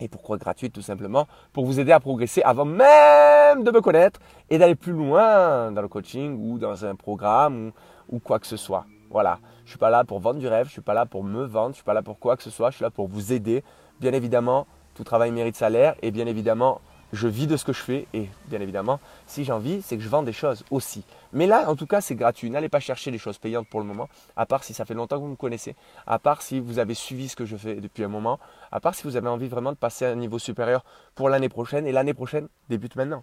et 0.00 0.08
pourquoi 0.08 0.36
gratuite 0.36 0.72
tout 0.72 0.82
simplement? 0.82 1.26
Pour 1.52 1.64
vous 1.64 1.80
aider 1.80 1.92
à 1.92 2.00
progresser 2.00 2.42
avant 2.42 2.64
même 2.64 3.62
de 3.62 3.70
me 3.70 3.80
connaître 3.80 4.20
et 4.50 4.58
d'aller 4.58 4.74
plus 4.74 4.92
loin 4.92 5.70
dans 5.72 5.82
le 5.82 5.88
coaching 5.88 6.36
ou 6.38 6.58
dans 6.58 6.84
un 6.84 6.94
programme 6.94 7.72
ou, 8.08 8.18
quoi 8.18 8.38
que 8.38 8.46
ce 8.46 8.56
soit. 8.56 8.84
Voilà, 9.10 9.38
je 9.64 9.70
suis 9.70 9.78
pas 9.78 9.90
là 9.90 10.04
pour 10.04 10.20
vendre 10.20 10.40
du 10.40 10.48
rêve, 10.48 10.66
je 10.66 10.72
suis 10.72 10.80
pas 10.80 10.94
là 10.94 11.06
pour 11.06 11.24
me 11.24 11.44
vendre, 11.44 11.70
je 11.70 11.76
suis 11.76 11.84
pas 11.84 11.94
là 11.94 12.02
pour 12.02 12.18
quoi 12.18 12.36
que 12.36 12.42
ce 12.42 12.50
soit, 12.50 12.70
je 12.70 12.76
suis 12.76 12.82
là 12.82 12.90
pour 12.90 13.08
vous 13.08 13.32
aider. 13.32 13.64
Bien 14.00 14.12
évidemment, 14.12 14.66
tout 14.94 15.04
travail 15.04 15.30
mérite 15.32 15.56
salaire 15.56 15.94
et 16.02 16.10
bien 16.10 16.26
évidemment, 16.26 16.80
je 17.12 17.28
vis 17.28 17.46
de 17.46 17.56
ce 17.56 17.64
que 17.64 17.72
je 17.72 17.80
fais 17.80 18.06
et 18.12 18.28
bien 18.48 18.60
évidemment, 18.60 18.98
si 19.26 19.44
j'en 19.44 19.58
vis, 19.58 19.82
c'est 19.82 19.96
que 19.96 20.02
je 20.02 20.08
vends 20.08 20.22
des 20.22 20.32
choses 20.32 20.64
aussi. 20.70 21.04
Mais 21.32 21.46
là, 21.46 21.70
en 21.70 21.76
tout 21.76 21.86
cas, 21.86 22.00
c'est 22.00 22.16
gratuit. 22.16 22.50
N'allez 22.50 22.68
pas 22.68 22.80
chercher 22.80 23.10
les 23.10 23.18
choses 23.18 23.38
payantes 23.38 23.68
pour 23.68 23.80
le 23.80 23.86
moment, 23.86 24.08
à 24.36 24.46
part 24.46 24.64
si 24.64 24.74
ça 24.74 24.84
fait 24.84 24.94
longtemps 24.94 25.16
que 25.16 25.22
vous 25.22 25.28
me 25.28 25.36
connaissez, 25.36 25.76
à 26.06 26.18
part 26.18 26.42
si 26.42 26.60
vous 26.60 26.78
avez 26.78 26.94
suivi 26.94 27.28
ce 27.28 27.36
que 27.36 27.46
je 27.46 27.56
fais 27.56 27.76
depuis 27.76 28.04
un 28.04 28.08
moment, 28.08 28.38
à 28.72 28.80
part 28.80 28.94
si 28.94 29.04
vous 29.04 29.16
avez 29.16 29.28
envie 29.28 29.48
vraiment 29.48 29.72
de 29.72 29.76
passer 29.76 30.04
à 30.04 30.10
un 30.10 30.16
niveau 30.16 30.38
supérieur 30.38 30.84
pour 31.14 31.28
l'année 31.28 31.48
prochaine. 31.48 31.86
Et 31.86 31.92
l'année 31.92 32.14
prochaine 32.14 32.48
débute 32.68 32.96
maintenant. 32.96 33.22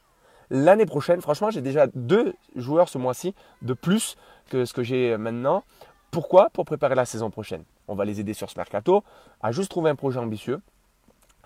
L'année 0.50 0.86
prochaine, 0.86 1.22
franchement, 1.22 1.50
j'ai 1.50 1.62
déjà 1.62 1.88
deux 1.96 2.34
joueurs 2.58 2.90
ce 2.90 2.98
mois-ci 2.98 3.34
de 3.62 3.74
plus 3.74 4.18
que 4.50 4.66
ce 4.66 4.74
que 4.74 4.84
j'ai 4.84 5.16
maintenant. 5.18 5.64
Pourquoi? 6.12 6.50
Pour 6.50 6.66
préparer 6.66 6.96
la 6.96 7.06
saison 7.06 7.30
prochaine. 7.30 7.64
On 7.88 7.96
va 7.96 8.04
les 8.04 8.20
aider 8.20 8.34
sur 8.34 8.50
ce 8.50 8.58
mercato 8.58 9.04
à 9.42 9.54
juste 9.54 9.72
trouver 9.72 9.90
un 9.90 9.96
projet 9.96 10.20
ambitieux 10.20 10.62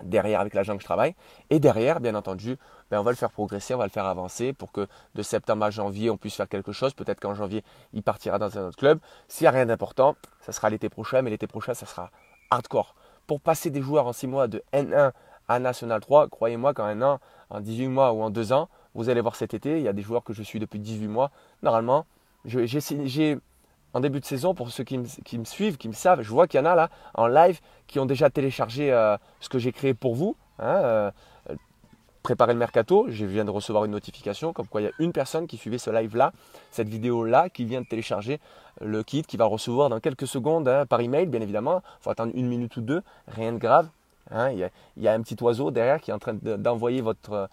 derrière 0.02 0.40
avec 0.40 0.54
l'agent 0.54 0.74
que 0.74 0.80
je 0.80 0.86
travaille. 0.86 1.14
Et 1.50 1.60
derrière, 1.60 2.00
bien 2.00 2.16
entendu, 2.16 2.58
ben, 2.90 2.98
on 2.98 3.04
va 3.04 3.12
le 3.12 3.16
faire 3.16 3.30
progresser, 3.30 3.74
on 3.74 3.78
va 3.78 3.84
le 3.84 3.90
faire 3.90 4.06
avancer 4.06 4.52
pour 4.52 4.72
que 4.72 4.88
de 5.14 5.22
septembre 5.22 5.64
à 5.64 5.70
janvier, 5.70 6.10
on 6.10 6.16
puisse 6.16 6.34
faire 6.34 6.48
quelque 6.48 6.72
chose. 6.72 6.94
Peut-être 6.94 7.20
qu'en 7.20 7.34
janvier, 7.34 7.62
il 7.92 8.02
partira 8.02 8.38
dans 8.40 8.58
un 8.58 8.66
autre 8.66 8.76
club. 8.76 8.98
S'il 9.28 9.44
n'y 9.44 9.48
a 9.48 9.52
rien 9.52 9.66
d'important, 9.66 10.16
ça 10.40 10.50
sera 10.50 10.68
l'été 10.68 10.88
prochain, 10.88 11.22
mais 11.22 11.30
l'été 11.30 11.46
prochain, 11.46 11.72
ça 11.72 11.86
sera 11.86 12.10
hardcore. 12.50 12.96
Pour 13.28 13.40
passer 13.40 13.70
des 13.70 13.80
joueurs 13.80 14.08
en 14.08 14.12
6 14.12 14.26
mois 14.26 14.48
de 14.48 14.64
N1 14.72 15.12
à 15.48 15.58
National 15.60 16.00
3, 16.00 16.28
croyez-moi 16.28 16.74
qu'en 16.74 16.86
un 16.86 17.02
an, 17.02 17.20
en 17.50 17.60
18 17.60 17.86
mois 17.86 18.12
ou 18.12 18.20
en 18.22 18.30
2 18.30 18.52
ans, 18.52 18.68
vous 18.94 19.08
allez 19.10 19.20
voir 19.20 19.36
cet 19.36 19.54
été, 19.54 19.78
il 19.78 19.84
y 19.84 19.88
a 19.88 19.92
des 19.92 20.02
joueurs 20.02 20.24
que 20.24 20.32
je 20.32 20.42
suis 20.42 20.58
depuis 20.58 20.80
18 20.80 21.06
mois. 21.06 21.30
Normalement, 21.62 22.04
j'ai 22.44 23.38
en 23.96 24.00
début 24.00 24.20
de 24.20 24.26
saison, 24.26 24.52
pour 24.52 24.68
ceux 24.70 24.84
qui 24.84 24.98
me, 24.98 25.44
suivent, 25.44 25.78
qui 25.78 25.88
me 25.88 25.94
savent, 25.94 26.20
je 26.20 26.28
vois 26.28 26.46
qu'il 26.46 26.60
y 26.60 26.62
en 26.62 26.66
a 26.66 26.74
là 26.74 26.90
en 27.14 27.26
live 27.26 27.60
qui 27.86 27.98
ont 27.98 28.04
déjà 28.04 28.28
téléchargé 28.28 28.92
euh, 28.92 29.16
ce 29.40 29.48
que 29.48 29.58
j'ai 29.58 29.72
créé 29.72 29.94
pour 29.94 30.14
vous. 30.14 30.36
Hein, 30.58 30.66
euh, 30.66 31.10
préparer 32.22 32.52
le 32.52 32.58
mercato. 32.58 33.06
Je 33.08 33.24
viens 33.24 33.46
de 33.46 33.50
recevoir 33.50 33.86
une 33.86 33.92
notification 33.92 34.52
comme 34.52 34.66
quoi 34.66 34.82
il 34.82 34.84
y 34.84 34.88
a 34.88 34.92
une 34.98 35.12
personne 35.12 35.46
qui 35.46 35.56
suivait 35.56 35.78
ce 35.78 35.88
live-là, 35.88 36.32
cette 36.72 36.90
vidéo-là, 36.90 37.48
qui 37.48 37.64
vient 37.64 37.80
de 37.80 37.86
télécharger 37.86 38.38
le 38.82 39.02
kit, 39.02 39.22
qui 39.22 39.38
va 39.38 39.46
recevoir 39.46 39.88
dans 39.88 40.00
quelques 40.00 40.26
secondes 40.26 40.68
hein, 40.68 40.84
par 40.84 41.00
email, 41.00 41.24
bien 41.24 41.40
évidemment. 41.40 41.80
Il 42.00 42.02
faut 42.02 42.10
attendre 42.10 42.32
une 42.34 42.48
minute 42.48 42.76
ou 42.76 42.82
deux, 42.82 43.02
rien 43.28 43.54
de 43.54 43.58
grave. 43.58 43.88
Hein. 44.30 44.50
il, 44.50 44.58
y 44.98 45.08
a, 45.08 45.12
un 45.12 45.22
petit 45.22 45.42
oiseau 45.42 45.70
derrière 45.70 46.02
qui 46.02 46.10
est 46.10 46.14
en 46.14 46.18
train 46.18 46.34
d'envoyer 46.34 47.00
votre 47.00 47.32
euh, 47.32 47.46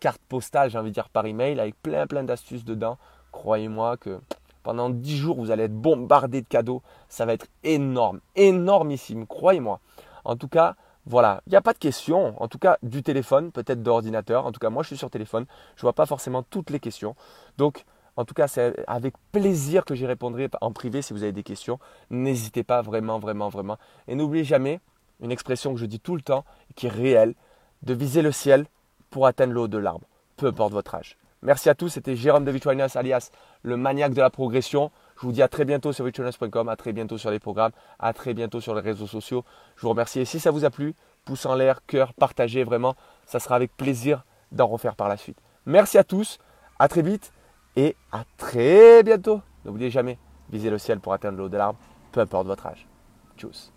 carte 0.00 0.22
postale, 0.26 0.70
j'ai 0.70 0.78
envie 0.78 0.90
de 0.90 0.94
dire, 0.94 1.10
par 1.10 1.26
email, 1.26 1.60
avec 1.60 1.74
plein 1.82 2.06
plein 2.06 2.22
d'astuces 2.22 2.64
dedans. 2.64 2.96
Croyez-moi 3.32 3.96
que 3.98 4.20
pendant 4.62 4.90
10 4.90 5.16
jours, 5.16 5.36
vous 5.36 5.50
allez 5.50 5.64
être 5.64 5.74
bombardé 5.74 6.42
de 6.42 6.46
cadeaux. 6.46 6.82
Ça 7.08 7.26
va 7.26 7.32
être 7.32 7.46
énorme, 7.64 8.20
énormissime, 8.36 9.26
croyez-moi. 9.26 9.80
En 10.24 10.36
tout 10.36 10.48
cas, 10.48 10.76
voilà, 11.04 11.42
il 11.46 11.50
n'y 11.50 11.56
a 11.56 11.62
pas 11.62 11.72
de 11.72 11.78
questions. 11.78 12.40
En 12.40 12.48
tout 12.48 12.58
cas, 12.58 12.78
du 12.82 13.02
téléphone, 13.02 13.50
peut-être 13.50 13.82
d'ordinateur. 13.82 14.46
En 14.46 14.52
tout 14.52 14.60
cas, 14.60 14.70
moi, 14.70 14.82
je 14.82 14.88
suis 14.88 14.96
sur 14.96 15.10
téléphone. 15.10 15.46
Je 15.74 15.80
ne 15.80 15.82
vois 15.82 15.94
pas 15.94 16.06
forcément 16.06 16.42
toutes 16.42 16.70
les 16.70 16.78
questions. 16.78 17.16
Donc, 17.58 17.84
en 18.16 18.24
tout 18.24 18.34
cas, 18.34 18.46
c'est 18.46 18.84
avec 18.86 19.14
plaisir 19.32 19.84
que 19.84 19.94
j'y 19.94 20.06
répondrai 20.06 20.48
en 20.60 20.70
privé 20.72 21.02
si 21.02 21.12
vous 21.12 21.22
avez 21.22 21.32
des 21.32 21.42
questions. 21.42 21.78
N'hésitez 22.10 22.62
pas 22.62 22.82
vraiment, 22.82 23.18
vraiment, 23.18 23.48
vraiment. 23.48 23.78
Et 24.06 24.14
n'oubliez 24.14 24.44
jamais 24.44 24.80
une 25.20 25.32
expression 25.32 25.72
que 25.72 25.80
je 25.80 25.86
dis 25.86 26.00
tout 26.00 26.14
le 26.14 26.22
temps, 26.22 26.44
qui 26.74 26.86
est 26.86 26.90
réelle, 26.90 27.34
de 27.82 27.94
viser 27.94 28.22
le 28.22 28.32
ciel 28.32 28.66
pour 29.10 29.26
atteindre 29.26 29.52
le 29.52 29.60
haut 29.60 29.68
de 29.68 29.78
l'arbre, 29.78 30.06
peu 30.36 30.46
importe 30.46 30.72
votre 30.72 30.94
âge. 30.94 31.16
Merci 31.44 31.68
à 31.68 31.74
tous, 31.74 31.88
c'était 31.88 32.14
Jérôme 32.14 32.44
de 32.44 32.52
Vitruinas 32.52 32.92
alias 32.94 33.32
le 33.62 33.76
maniaque 33.76 34.14
de 34.14 34.20
la 34.20 34.30
progression. 34.30 34.92
Je 35.16 35.22
vous 35.22 35.32
dis 35.32 35.42
à 35.42 35.48
très 35.48 35.64
bientôt 35.64 35.92
sur 35.92 36.04
vitruinas.com, 36.04 36.68
à 36.68 36.76
très 36.76 36.92
bientôt 36.92 37.18
sur 37.18 37.32
les 37.32 37.40
programmes, 37.40 37.72
à 37.98 38.12
très 38.12 38.32
bientôt 38.32 38.60
sur 38.60 38.76
les 38.76 38.80
réseaux 38.80 39.08
sociaux. 39.08 39.44
Je 39.74 39.82
vous 39.82 39.90
remercie 39.90 40.20
et 40.20 40.24
si 40.24 40.38
ça 40.38 40.52
vous 40.52 40.64
a 40.64 40.70
plu, 40.70 40.94
pouce 41.24 41.44
en 41.44 41.56
l'air, 41.56 41.84
cœur, 41.84 42.14
partagez 42.14 42.62
vraiment, 42.62 42.94
ça 43.26 43.40
sera 43.40 43.56
avec 43.56 43.76
plaisir 43.76 44.24
d'en 44.52 44.68
refaire 44.68 44.94
par 44.94 45.08
la 45.08 45.16
suite. 45.16 45.38
Merci 45.66 45.98
à 45.98 46.04
tous, 46.04 46.38
à 46.78 46.86
très 46.86 47.02
vite 47.02 47.32
et 47.74 47.96
à 48.12 48.22
très 48.36 49.02
bientôt. 49.02 49.40
N'oubliez 49.64 49.90
jamais, 49.90 50.18
visez 50.48 50.70
le 50.70 50.78
ciel 50.78 51.00
pour 51.00 51.12
atteindre 51.12 51.38
l'eau 51.38 51.48
de 51.48 51.56
l'arbre, 51.56 51.78
peu 52.12 52.20
importe 52.20 52.46
votre 52.46 52.66
âge. 52.66 52.86
Tchuss. 53.36 53.72